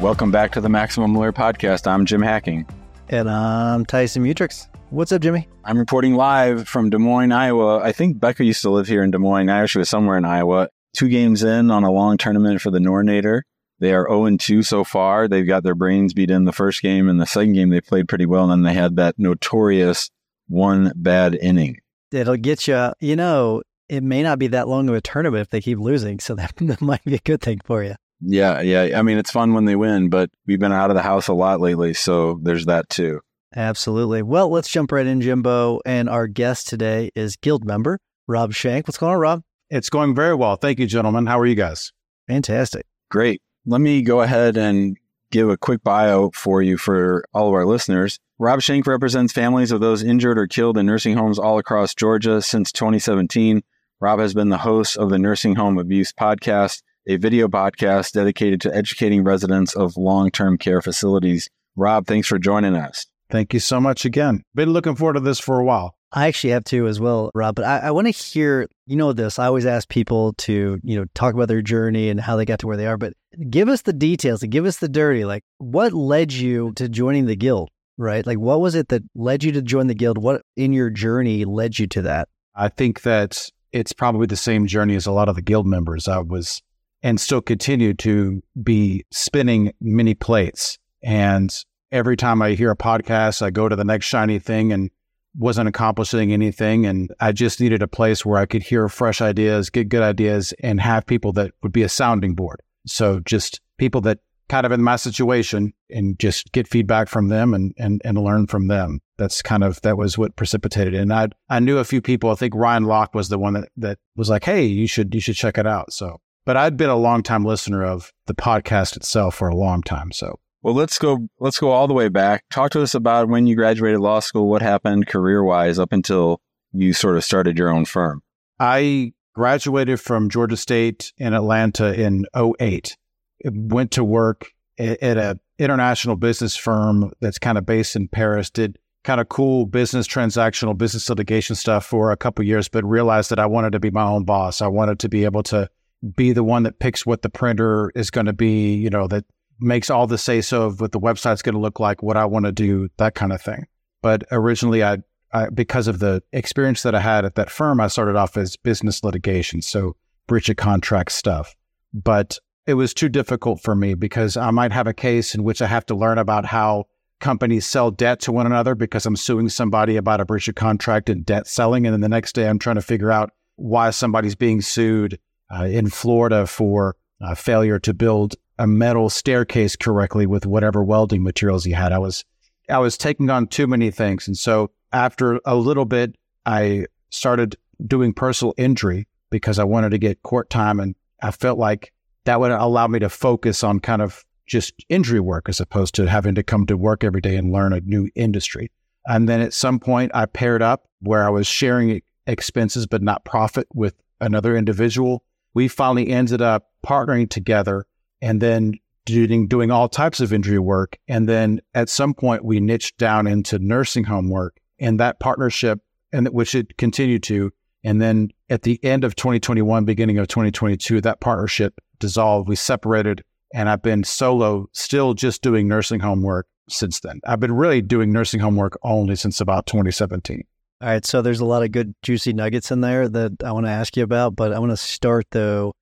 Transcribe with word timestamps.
Welcome 0.00 0.30
back 0.30 0.52
to 0.52 0.62
the 0.62 0.70
Maximum 0.70 1.14
Lawyer 1.14 1.30
Podcast. 1.30 1.86
I'm 1.86 2.06
Jim 2.06 2.22
Hacking. 2.22 2.66
And 3.10 3.28
I'm 3.28 3.84
Tyson 3.84 4.24
Mutrux. 4.24 4.66
What's 4.88 5.12
up, 5.12 5.20
Jimmy? 5.20 5.46
I'm 5.62 5.76
reporting 5.76 6.14
live 6.14 6.66
from 6.66 6.88
Des 6.88 6.96
Moines, 6.96 7.32
Iowa. 7.32 7.80
I 7.80 7.92
think 7.92 8.18
Becca 8.18 8.42
used 8.42 8.62
to 8.62 8.70
live 8.70 8.86
here 8.86 9.02
in 9.02 9.10
Des 9.10 9.18
Moines. 9.18 9.50
I 9.50 9.60
actually 9.60 9.80
was 9.80 9.90
somewhere 9.90 10.16
in 10.16 10.24
Iowa. 10.24 10.70
Two 10.96 11.10
games 11.10 11.42
in 11.42 11.70
on 11.70 11.84
a 11.84 11.92
long 11.92 12.16
tournament 12.16 12.62
for 12.62 12.70
the 12.70 12.78
Nornator. 12.78 13.42
They 13.78 13.92
are 13.92 14.08
0 14.08 14.38
2 14.38 14.62
so 14.62 14.84
far. 14.84 15.28
They've 15.28 15.46
got 15.46 15.64
their 15.64 15.74
brains 15.74 16.14
beat 16.14 16.30
in 16.30 16.46
the 16.46 16.52
first 16.52 16.80
game, 16.80 17.06
and 17.06 17.20
the 17.20 17.26
second 17.26 17.52
game 17.52 17.68
they 17.68 17.82
played 17.82 18.08
pretty 18.08 18.24
well. 18.24 18.50
And 18.50 18.64
then 18.64 18.72
they 18.74 18.80
had 18.80 18.96
that 18.96 19.18
notorious 19.18 20.10
one 20.48 20.94
bad 20.96 21.34
inning. 21.34 21.76
It'll 22.10 22.38
get 22.38 22.66
you, 22.66 22.94
you 23.00 23.16
know, 23.16 23.60
it 23.90 24.02
may 24.02 24.22
not 24.22 24.38
be 24.38 24.46
that 24.46 24.66
long 24.66 24.88
of 24.88 24.94
a 24.94 25.02
tournament 25.02 25.42
if 25.42 25.50
they 25.50 25.60
keep 25.60 25.78
losing. 25.78 26.20
So 26.20 26.34
that, 26.36 26.54
that 26.56 26.80
might 26.80 27.04
be 27.04 27.16
a 27.16 27.18
good 27.18 27.42
thing 27.42 27.60
for 27.66 27.84
you. 27.84 27.96
Yeah, 28.20 28.60
yeah. 28.60 28.98
I 28.98 29.02
mean, 29.02 29.18
it's 29.18 29.30
fun 29.30 29.54
when 29.54 29.64
they 29.64 29.76
win, 29.76 30.08
but 30.10 30.30
we've 30.46 30.60
been 30.60 30.72
out 30.72 30.90
of 30.90 30.96
the 30.96 31.02
house 31.02 31.28
a 31.28 31.34
lot 31.34 31.60
lately. 31.60 31.94
So 31.94 32.38
there's 32.42 32.66
that 32.66 32.88
too. 32.88 33.20
Absolutely. 33.54 34.22
Well, 34.22 34.48
let's 34.48 34.68
jump 34.68 34.92
right 34.92 35.06
in, 35.06 35.20
Jimbo. 35.20 35.80
And 35.84 36.08
our 36.08 36.26
guest 36.26 36.68
today 36.68 37.10
is 37.14 37.36
Guild 37.36 37.64
member 37.64 37.98
Rob 38.28 38.52
Schenk. 38.52 38.86
What's 38.86 38.98
going 38.98 39.14
on, 39.14 39.20
Rob? 39.20 39.42
It's 39.70 39.90
going 39.90 40.14
very 40.14 40.34
well. 40.34 40.56
Thank 40.56 40.78
you, 40.78 40.86
gentlemen. 40.86 41.26
How 41.26 41.38
are 41.38 41.46
you 41.46 41.54
guys? 41.54 41.92
Fantastic. 42.28 42.86
Great. 43.10 43.42
Let 43.66 43.80
me 43.80 44.02
go 44.02 44.20
ahead 44.20 44.56
and 44.56 44.96
give 45.30 45.48
a 45.48 45.56
quick 45.56 45.82
bio 45.82 46.30
for 46.34 46.62
you 46.62 46.76
for 46.76 47.24
all 47.32 47.48
of 47.48 47.54
our 47.54 47.66
listeners. 47.66 48.18
Rob 48.38 48.62
Schenk 48.62 48.86
represents 48.86 49.32
families 49.32 49.70
of 49.70 49.80
those 49.80 50.02
injured 50.02 50.38
or 50.38 50.46
killed 50.46 50.78
in 50.78 50.86
nursing 50.86 51.16
homes 51.16 51.38
all 51.38 51.58
across 51.58 51.94
Georgia 51.94 52.40
since 52.40 52.72
2017. 52.72 53.62
Rob 54.00 54.18
has 54.18 54.32
been 54.32 54.48
the 54.48 54.58
host 54.58 54.96
of 54.96 55.10
the 55.10 55.18
Nursing 55.18 55.56
Home 55.56 55.78
Abuse 55.78 56.12
Podcast, 56.12 56.82
a 57.06 57.16
video 57.16 57.48
podcast 57.48 58.12
dedicated 58.12 58.60
to 58.62 58.74
educating 58.74 59.24
residents 59.24 59.74
of 59.74 59.96
long 59.96 60.30
term 60.30 60.58
care 60.58 60.82
facilities. 60.82 61.48
Rob, 61.76 62.06
thanks 62.06 62.28
for 62.28 62.38
joining 62.38 62.74
us. 62.74 63.06
Thank 63.30 63.54
you 63.54 63.60
so 63.60 63.80
much 63.80 64.04
again. 64.04 64.42
Been 64.54 64.70
looking 64.70 64.96
forward 64.96 65.14
to 65.14 65.20
this 65.20 65.38
for 65.38 65.60
a 65.60 65.64
while. 65.64 65.94
I 66.12 66.26
actually 66.26 66.50
have 66.50 66.64
too 66.64 66.88
as 66.88 66.98
well, 66.98 67.30
Rob. 67.34 67.54
But 67.54 67.64
I, 67.64 67.78
I 67.78 67.90
want 67.92 68.08
to 68.08 68.12
hear, 68.12 68.68
you 68.86 68.96
know, 68.96 69.12
this. 69.12 69.38
I 69.38 69.46
always 69.46 69.66
ask 69.66 69.88
people 69.88 70.32
to, 70.34 70.80
you 70.82 70.98
know, 70.98 71.04
talk 71.14 71.34
about 71.34 71.46
their 71.46 71.62
journey 71.62 72.08
and 72.08 72.20
how 72.20 72.36
they 72.36 72.44
got 72.44 72.58
to 72.60 72.66
where 72.66 72.76
they 72.76 72.86
are. 72.86 72.96
But 72.96 73.12
give 73.48 73.68
us 73.68 73.82
the 73.82 73.92
details 73.92 74.42
and 74.42 74.50
give 74.50 74.66
us 74.66 74.78
the 74.78 74.88
dirty. 74.88 75.24
Like, 75.24 75.44
what 75.58 75.92
led 75.92 76.32
you 76.32 76.72
to 76.74 76.88
joining 76.88 77.26
the 77.26 77.36
guild, 77.36 77.70
right? 77.96 78.26
Like, 78.26 78.38
what 78.38 78.60
was 78.60 78.74
it 78.74 78.88
that 78.88 79.02
led 79.14 79.44
you 79.44 79.52
to 79.52 79.62
join 79.62 79.86
the 79.86 79.94
guild? 79.94 80.18
What 80.18 80.42
in 80.56 80.72
your 80.72 80.90
journey 80.90 81.44
led 81.44 81.78
you 81.78 81.86
to 81.88 82.02
that? 82.02 82.28
I 82.56 82.68
think 82.68 83.02
that 83.02 83.48
it's 83.72 83.92
probably 83.92 84.26
the 84.26 84.36
same 84.36 84.66
journey 84.66 84.96
as 84.96 85.06
a 85.06 85.12
lot 85.12 85.28
of 85.28 85.36
the 85.36 85.42
guild 85.42 85.66
members. 85.66 86.08
I 86.08 86.18
was 86.18 86.60
and 87.02 87.20
still 87.20 87.40
continue 87.40 87.94
to 87.94 88.42
be 88.62 89.04
spinning 89.10 89.72
many 89.80 90.14
plates. 90.14 90.78
And 91.02 91.54
every 91.90 92.16
time 92.16 92.42
I 92.42 92.52
hear 92.52 92.70
a 92.70 92.76
podcast, 92.76 93.42
I 93.42 93.50
go 93.50 93.68
to 93.68 93.76
the 93.76 93.84
next 93.84 94.06
shiny 94.06 94.38
thing 94.38 94.72
and 94.72 94.90
wasn't 95.36 95.68
accomplishing 95.68 96.32
anything. 96.32 96.86
And 96.86 97.10
I 97.20 97.32
just 97.32 97.60
needed 97.60 97.82
a 97.82 97.88
place 97.88 98.24
where 98.24 98.38
I 98.40 98.46
could 98.46 98.62
hear 98.62 98.88
fresh 98.88 99.20
ideas, 99.20 99.70
get 99.70 99.88
good 99.88 100.02
ideas, 100.02 100.52
and 100.62 100.80
have 100.80 101.06
people 101.06 101.32
that 101.34 101.52
would 101.62 101.72
be 101.72 101.82
a 101.82 101.88
sounding 101.88 102.34
board. 102.34 102.60
So 102.86 103.20
just 103.20 103.60
people 103.78 104.00
that 104.02 104.18
kind 104.48 104.66
of 104.66 104.72
in 104.72 104.82
my 104.82 104.96
situation 104.96 105.72
and 105.90 106.18
just 106.18 106.50
get 106.50 106.66
feedback 106.66 107.08
from 107.08 107.28
them 107.28 107.54
and, 107.54 107.72
and, 107.78 108.02
and 108.04 108.18
learn 108.18 108.48
from 108.48 108.66
them. 108.66 109.00
That's 109.16 109.42
kind 109.42 109.62
of, 109.62 109.80
that 109.82 109.96
was 109.96 110.18
what 110.18 110.34
precipitated 110.34 110.94
it. 110.94 110.98
And 110.98 111.12
I, 111.12 111.28
I 111.48 111.60
knew 111.60 111.78
a 111.78 111.84
few 111.84 112.02
people. 112.02 112.30
I 112.30 112.34
think 112.34 112.54
Ryan 112.54 112.84
Locke 112.84 113.14
was 113.14 113.28
the 113.28 113.38
one 113.38 113.52
that, 113.54 113.68
that 113.76 113.98
was 114.16 114.28
like, 114.28 114.44
Hey, 114.44 114.64
you 114.64 114.88
should, 114.88 115.14
you 115.14 115.20
should 115.20 115.36
check 115.36 115.56
it 115.56 115.68
out. 115.68 115.92
So, 115.92 116.20
but 116.44 116.56
I'd 116.56 116.76
been 116.76 116.90
a 116.90 116.96
long 116.96 117.22
time 117.22 117.44
listener 117.44 117.84
of 117.84 118.12
the 118.26 118.34
podcast 118.34 118.96
itself 118.96 119.36
for 119.36 119.48
a 119.48 119.56
long 119.56 119.82
time. 119.82 120.12
So 120.12 120.38
well, 120.62 120.74
let's 120.74 120.98
go. 120.98 121.28
Let's 121.38 121.58
go 121.58 121.70
all 121.70 121.88
the 121.88 121.94
way 121.94 122.08
back. 122.08 122.44
Talk 122.50 122.72
to 122.72 122.82
us 122.82 122.94
about 122.94 123.28
when 123.28 123.46
you 123.46 123.56
graduated 123.56 124.00
law 124.00 124.20
school. 124.20 124.48
What 124.48 124.60
happened 124.60 125.06
career 125.06 125.42
wise 125.42 125.78
up 125.78 125.92
until 125.92 126.40
you 126.72 126.92
sort 126.92 127.16
of 127.16 127.24
started 127.24 127.58
your 127.58 127.70
own 127.70 127.86
firm? 127.86 128.22
I 128.58 129.14
graduated 129.34 130.00
from 130.00 130.28
Georgia 130.28 130.56
State 130.56 131.12
in 131.16 131.32
Atlanta 131.32 131.98
in 131.98 132.26
08. 132.36 132.96
Went 133.44 133.92
to 133.92 134.04
work 134.04 134.50
at 134.78 135.16
a 135.16 135.38
international 135.58 136.16
business 136.16 136.56
firm 136.56 137.10
that's 137.20 137.38
kind 137.38 137.56
of 137.56 137.64
based 137.64 137.96
in 137.96 138.08
Paris. 138.08 138.50
Did 138.50 138.78
kind 139.02 139.20
of 139.20 139.30
cool 139.30 139.64
business 139.64 140.06
transactional 140.06 140.76
business 140.76 141.08
litigation 141.08 141.56
stuff 141.56 141.86
for 141.86 142.12
a 142.12 142.18
couple 142.18 142.44
years, 142.44 142.68
but 142.68 142.84
realized 142.84 143.30
that 143.30 143.38
I 143.38 143.46
wanted 143.46 143.72
to 143.72 143.80
be 143.80 143.90
my 143.90 144.04
own 144.04 144.24
boss. 144.24 144.60
I 144.60 144.66
wanted 144.66 144.98
to 144.98 145.08
be 145.08 145.24
able 145.24 145.42
to 145.44 145.70
be 146.14 146.32
the 146.32 146.44
one 146.44 146.62
that 146.62 146.78
picks 146.78 147.04
what 147.04 147.22
the 147.22 147.28
printer 147.28 147.92
is 147.94 148.10
going 148.10 148.26
to 148.26 148.32
be. 148.32 148.74
You 148.74 148.90
know 148.90 149.06
that 149.08 149.24
makes 149.60 149.90
all 149.90 150.06
the 150.06 150.18
say 150.18 150.40
so 150.40 150.62
of 150.62 150.80
what 150.80 150.92
the 150.92 151.00
website's 151.00 151.42
going 151.42 151.54
to 151.54 151.60
look 151.60 151.80
like, 151.80 152.02
what 152.02 152.16
I 152.16 152.24
want 152.24 152.46
to 152.46 152.52
do, 152.52 152.88
that 152.96 153.14
kind 153.14 153.32
of 153.32 153.42
thing. 153.42 153.66
But 154.02 154.24
originally, 154.32 154.82
I, 154.82 154.98
I, 155.32 155.50
because 155.50 155.86
of 155.86 155.98
the 155.98 156.22
experience 156.32 156.82
that 156.82 156.94
I 156.94 157.00
had 157.00 157.24
at 157.24 157.34
that 157.34 157.50
firm, 157.50 157.80
I 157.80 157.88
started 157.88 158.16
off 158.16 158.36
as 158.36 158.56
business 158.56 159.04
litigation, 159.04 159.62
so 159.62 159.96
breach 160.26 160.48
of 160.48 160.56
contract 160.56 161.12
stuff. 161.12 161.54
But 161.92 162.38
it 162.66 162.74
was 162.74 162.94
too 162.94 163.08
difficult 163.08 163.60
for 163.62 163.74
me 163.74 163.94
because 163.94 164.36
I 164.36 164.50
might 164.50 164.72
have 164.72 164.86
a 164.86 164.94
case 164.94 165.34
in 165.34 165.44
which 165.44 165.60
I 165.60 165.66
have 165.66 165.86
to 165.86 165.94
learn 165.94 166.18
about 166.18 166.46
how 166.46 166.84
companies 167.20 167.66
sell 167.66 167.90
debt 167.90 168.20
to 168.20 168.32
one 168.32 168.46
another 168.46 168.74
because 168.74 169.04
I'm 169.04 169.16
suing 169.16 169.48
somebody 169.48 169.96
about 169.96 170.20
a 170.20 170.24
breach 170.24 170.48
of 170.48 170.54
contract 170.54 171.10
and 171.10 171.24
debt 171.24 171.46
selling. 171.46 171.86
And 171.86 171.92
then 171.92 172.00
the 172.00 172.08
next 172.08 172.34
day, 172.34 172.48
I'm 172.48 172.58
trying 172.58 172.76
to 172.76 172.82
figure 172.82 173.10
out 173.10 173.30
why 173.56 173.90
somebody's 173.90 174.34
being 174.34 174.62
sued 174.62 175.18
uh, 175.54 175.64
in 175.64 175.88
Florida 175.88 176.46
for 176.46 176.96
uh, 177.20 177.34
failure 177.34 177.78
to 177.78 177.92
build 177.92 178.36
a 178.58 178.66
metal 178.66 179.08
staircase 179.08 179.76
correctly 179.76 180.26
with 180.26 180.46
whatever 180.46 180.82
welding 180.82 181.22
materials 181.22 181.64
he 181.64 181.72
had. 181.72 181.92
I 181.92 181.98
was 181.98 182.24
I 182.68 182.78
was 182.78 182.96
taking 182.96 183.30
on 183.30 183.48
too 183.48 183.66
many 183.66 183.90
things. 183.90 184.26
And 184.26 184.36
so 184.36 184.70
after 184.92 185.40
a 185.44 185.56
little 185.56 185.84
bit, 185.84 186.16
I 186.46 186.86
started 187.10 187.56
doing 187.84 188.12
personal 188.12 188.54
injury 188.56 189.08
because 189.30 189.58
I 189.58 189.64
wanted 189.64 189.90
to 189.90 189.98
get 189.98 190.22
court 190.22 190.50
time 190.50 190.80
and 190.80 190.94
I 191.22 191.30
felt 191.30 191.58
like 191.58 191.92
that 192.24 192.40
would 192.40 192.50
allow 192.50 192.86
me 192.86 192.98
to 193.00 193.08
focus 193.08 193.64
on 193.64 193.80
kind 193.80 194.02
of 194.02 194.24
just 194.46 194.74
injury 194.88 195.20
work 195.20 195.48
as 195.48 195.60
opposed 195.60 195.94
to 195.94 196.06
having 196.08 196.34
to 196.34 196.42
come 196.42 196.66
to 196.66 196.76
work 196.76 197.04
every 197.04 197.20
day 197.20 197.36
and 197.36 197.52
learn 197.52 197.72
a 197.72 197.80
new 197.80 198.08
industry. 198.14 198.70
And 199.06 199.28
then 199.28 199.40
at 199.40 199.54
some 199.54 199.78
point 199.78 200.12
I 200.14 200.26
paired 200.26 200.62
up 200.62 200.88
where 201.00 201.24
I 201.24 201.30
was 201.30 201.46
sharing 201.46 202.02
expenses 202.26 202.86
but 202.86 203.02
not 203.02 203.24
profit 203.24 203.66
with 203.72 203.94
another 204.20 204.56
individual. 204.56 205.24
We 205.54 205.68
finally 205.68 206.08
ended 206.08 206.42
up 206.42 206.68
partnering 206.86 207.28
together 207.28 207.86
and 208.22 208.40
then 208.40 208.74
doing, 209.04 209.48
doing 209.48 209.70
all 209.70 209.88
types 209.88 210.20
of 210.20 210.32
injury 210.32 210.58
work. 210.58 210.98
And 211.08 211.28
then 211.28 211.60
at 211.74 211.88
some 211.88 212.14
point, 212.14 212.44
we 212.44 212.60
niched 212.60 212.98
down 212.98 213.26
into 213.26 213.58
nursing 213.58 214.04
home 214.04 214.28
work. 214.28 214.58
And 214.78 214.98
that 215.00 215.20
partnership 215.20 215.80
and 216.12 216.28
which 216.28 216.54
it 216.54 216.76
continued 216.78 217.22
to. 217.24 217.52
And 217.84 218.00
then 218.00 218.30
at 218.48 218.62
the 218.62 218.82
end 218.84 219.04
of 219.04 219.16
2021, 219.16 219.84
beginning 219.84 220.18
of 220.18 220.28
2022, 220.28 221.00
that 221.02 221.20
partnership 221.20 221.74
dissolved. 221.98 222.48
We 222.48 222.56
separated, 222.56 223.24
and 223.54 223.68
I've 223.68 223.82
been 223.82 224.04
solo, 224.04 224.68
still 224.72 225.14
just 225.14 225.42
doing 225.42 225.68
nursing 225.68 226.00
home 226.00 226.22
work 226.22 226.46
since 226.68 227.00
then. 227.00 227.20
I've 227.26 227.40
been 227.40 227.52
really 227.52 227.82
doing 227.82 228.12
nursing 228.12 228.40
home 228.40 228.56
work 228.56 228.78
only 228.82 229.16
since 229.16 229.40
about 229.40 229.66
2017. 229.66 230.44
All 230.82 230.88
right. 230.88 231.04
So 231.04 231.20
there's 231.20 231.40
a 231.40 231.44
lot 231.44 231.62
of 231.62 231.72
good, 231.72 231.94
juicy 232.02 232.32
nuggets 232.32 232.70
in 232.70 232.80
there 232.80 233.08
that 233.08 233.44
I 233.44 233.52
want 233.52 233.66
to 233.66 233.72
ask 233.72 233.96
you 233.96 234.02
about. 234.02 234.34
But 234.34 234.52
I 234.52 234.58
want 234.58 234.70
to 234.70 234.76
start, 234.76 235.26
though, 235.30 235.72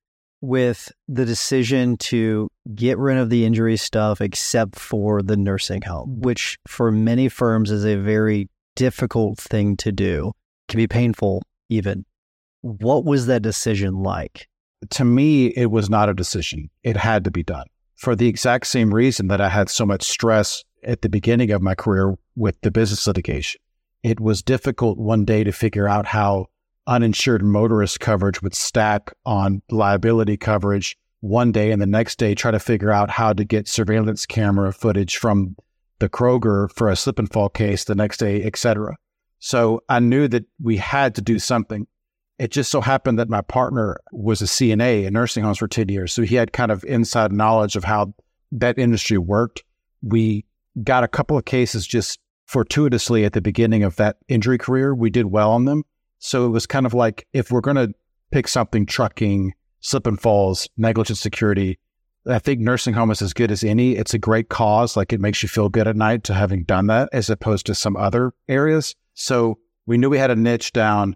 with 0.41 0.91
the 1.07 1.25
decision 1.25 1.97
to 1.97 2.49
get 2.75 2.97
rid 2.97 3.17
of 3.17 3.29
the 3.29 3.45
injury 3.45 3.77
stuff 3.77 4.21
except 4.21 4.77
for 4.77 5.21
the 5.21 5.37
nursing 5.37 5.81
home, 5.81 6.19
which 6.19 6.57
for 6.67 6.91
many 6.91 7.29
firms 7.29 7.71
is 7.71 7.85
a 7.85 7.95
very 7.95 8.49
difficult 8.75 9.37
thing 9.37 9.75
to 9.77 9.91
do, 9.91 10.29
it 10.29 10.71
can 10.71 10.77
be 10.77 10.87
painful 10.87 11.43
even. 11.69 12.05
What 12.61 13.05
was 13.05 13.27
that 13.27 13.41
decision 13.41 14.03
like? 14.03 14.47
To 14.91 15.05
me, 15.05 15.47
it 15.47 15.71
was 15.71 15.89
not 15.89 16.09
a 16.09 16.13
decision. 16.13 16.69
It 16.83 16.97
had 16.97 17.23
to 17.25 17.31
be 17.31 17.43
done 17.43 17.67
for 17.95 18.15
the 18.15 18.27
exact 18.27 18.67
same 18.67 18.93
reason 18.93 19.27
that 19.27 19.41
I 19.41 19.49
had 19.49 19.69
so 19.69 19.85
much 19.85 20.03
stress 20.03 20.63
at 20.83 21.01
the 21.01 21.09
beginning 21.09 21.51
of 21.51 21.61
my 21.61 21.75
career 21.75 22.15
with 22.35 22.55
the 22.61 22.71
business 22.71 23.05
litigation. 23.05 23.59
It 24.03 24.19
was 24.19 24.41
difficult 24.41 24.97
one 24.97 25.25
day 25.25 25.43
to 25.43 25.51
figure 25.51 25.87
out 25.87 26.05
how 26.05 26.47
uninsured 26.87 27.43
motorist 27.43 27.99
coverage 27.99 28.41
would 28.41 28.55
stack 28.55 29.13
on 29.25 29.61
liability 29.69 30.37
coverage 30.37 30.97
one 31.21 31.51
day 31.51 31.71
and 31.71 31.81
the 31.81 31.85
next 31.85 32.17
day 32.17 32.33
try 32.33 32.51
to 32.51 32.59
figure 32.59 32.91
out 32.91 33.09
how 33.09 33.33
to 33.33 33.43
get 33.43 33.67
surveillance 33.67 34.25
camera 34.25 34.73
footage 34.73 35.17
from 35.17 35.55
the 35.99 36.09
Kroger 36.09 36.71
for 36.71 36.89
a 36.89 36.95
slip 36.95 37.19
and 37.19 37.31
fall 37.31 37.49
case 37.49 37.83
the 37.83 37.95
next 37.95 38.17
day, 38.17 38.43
etc. 38.43 38.95
So 39.39 39.83
I 39.89 39.99
knew 39.99 40.27
that 40.29 40.45
we 40.61 40.77
had 40.77 41.15
to 41.15 41.21
do 41.21 41.39
something. 41.39 41.87
It 42.37 42.51
just 42.51 42.71
so 42.71 42.79
happened 42.79 43.19
that 43.19 43.29
my 43.29 43.41
partner 43.41 43.99
was 44.13 44.41
a 44.41 44.45
CNA 44.45 45.05
in 45.05 45.13
nursing 45.13 45.43
homes 45.43 45.57
for 45.57 45.67
10 45.67 45.89
years. 45.89 46.13
So 46.13 46.21
he 46.21 46.35
had 46.35 46.53
kind 46.53 46.71
of 46.71 46.85
inside 46.85 47.33
knowledge 47.33 47.75
of 47.75 47.83
how 47.83 48.13
that 48.53 48.79
industry 48.79 49.17
worked. 49.17 49.63
We 50.01 50.45
got 50.81 51.03
a 51.03 51.09
couple 51.09 51.37
of 51.37 51.43
cases 51.43 51.85
just 51.85 52.19
fortuitously 52.49 53.25
at 53.25 53.33
the 53.33 53.41
beginning 53.41 53.83
of 53.83 53.95
that 53.97 54.17
injury 54.27 54.57
career. 54.57 54.95
We 54.95 55.11
did 55.11 55.27
well 55.27 55.51
on 55.51 55.65
them. 55.65 55.83
So 56.17 56.47
it 56.47 56.49
was 56.49 56.65
kind 56.65 56.87
of 56.87 56.95
like 56.95 57.27
if 57.31 57.51
we're 57.51 57.61
going 57.61 57.75
to 57.75 57.93
pick 58.31 58.47
something 58.47 58.87
trucking, 58.87 59.53
slip 59.81 60.07
and 60.07 60.19
falls, 60.19 60.67
negligent 60.75 61.19
security, 61.19 61.77
I 62.27 62.39
think 62.39 62.59
nursing 62.59 62.95
home 62.95 63.11
is 63.11 63.21
as 63.21 63.33
good 63.33 63.51
as 63.51 63.63
any. 63.63 63.95
It's 63.95 64.15
a 64.15 64.19
great 64.19 64.49
cause. 64.49 64.97
Like 64.97 65.13
it 65.13 65.21
makes 65.21 65.43
you 65.43 65.47
feel 65.49 65.69
good 65.69 65.87
at 65.87 65.95
night 65.95 66.23
to 66.23 66.33
having 66.33 66.63
done 66.63 66.87
that 66.87 67.09
as 67.13 67.29
opposed 67.29 67.67
to 67.67 67.75
some 67.75 67.95
other 67.95 68.33
areas. 68.47 68.95
So 69.13 69.59
we 69.85 69.99
knew 69.99 70.09
we 70.09 70.17
had 70.17 70.31
a 70.31 70.35
niche 70.35 70.73
down. 70.73 71.15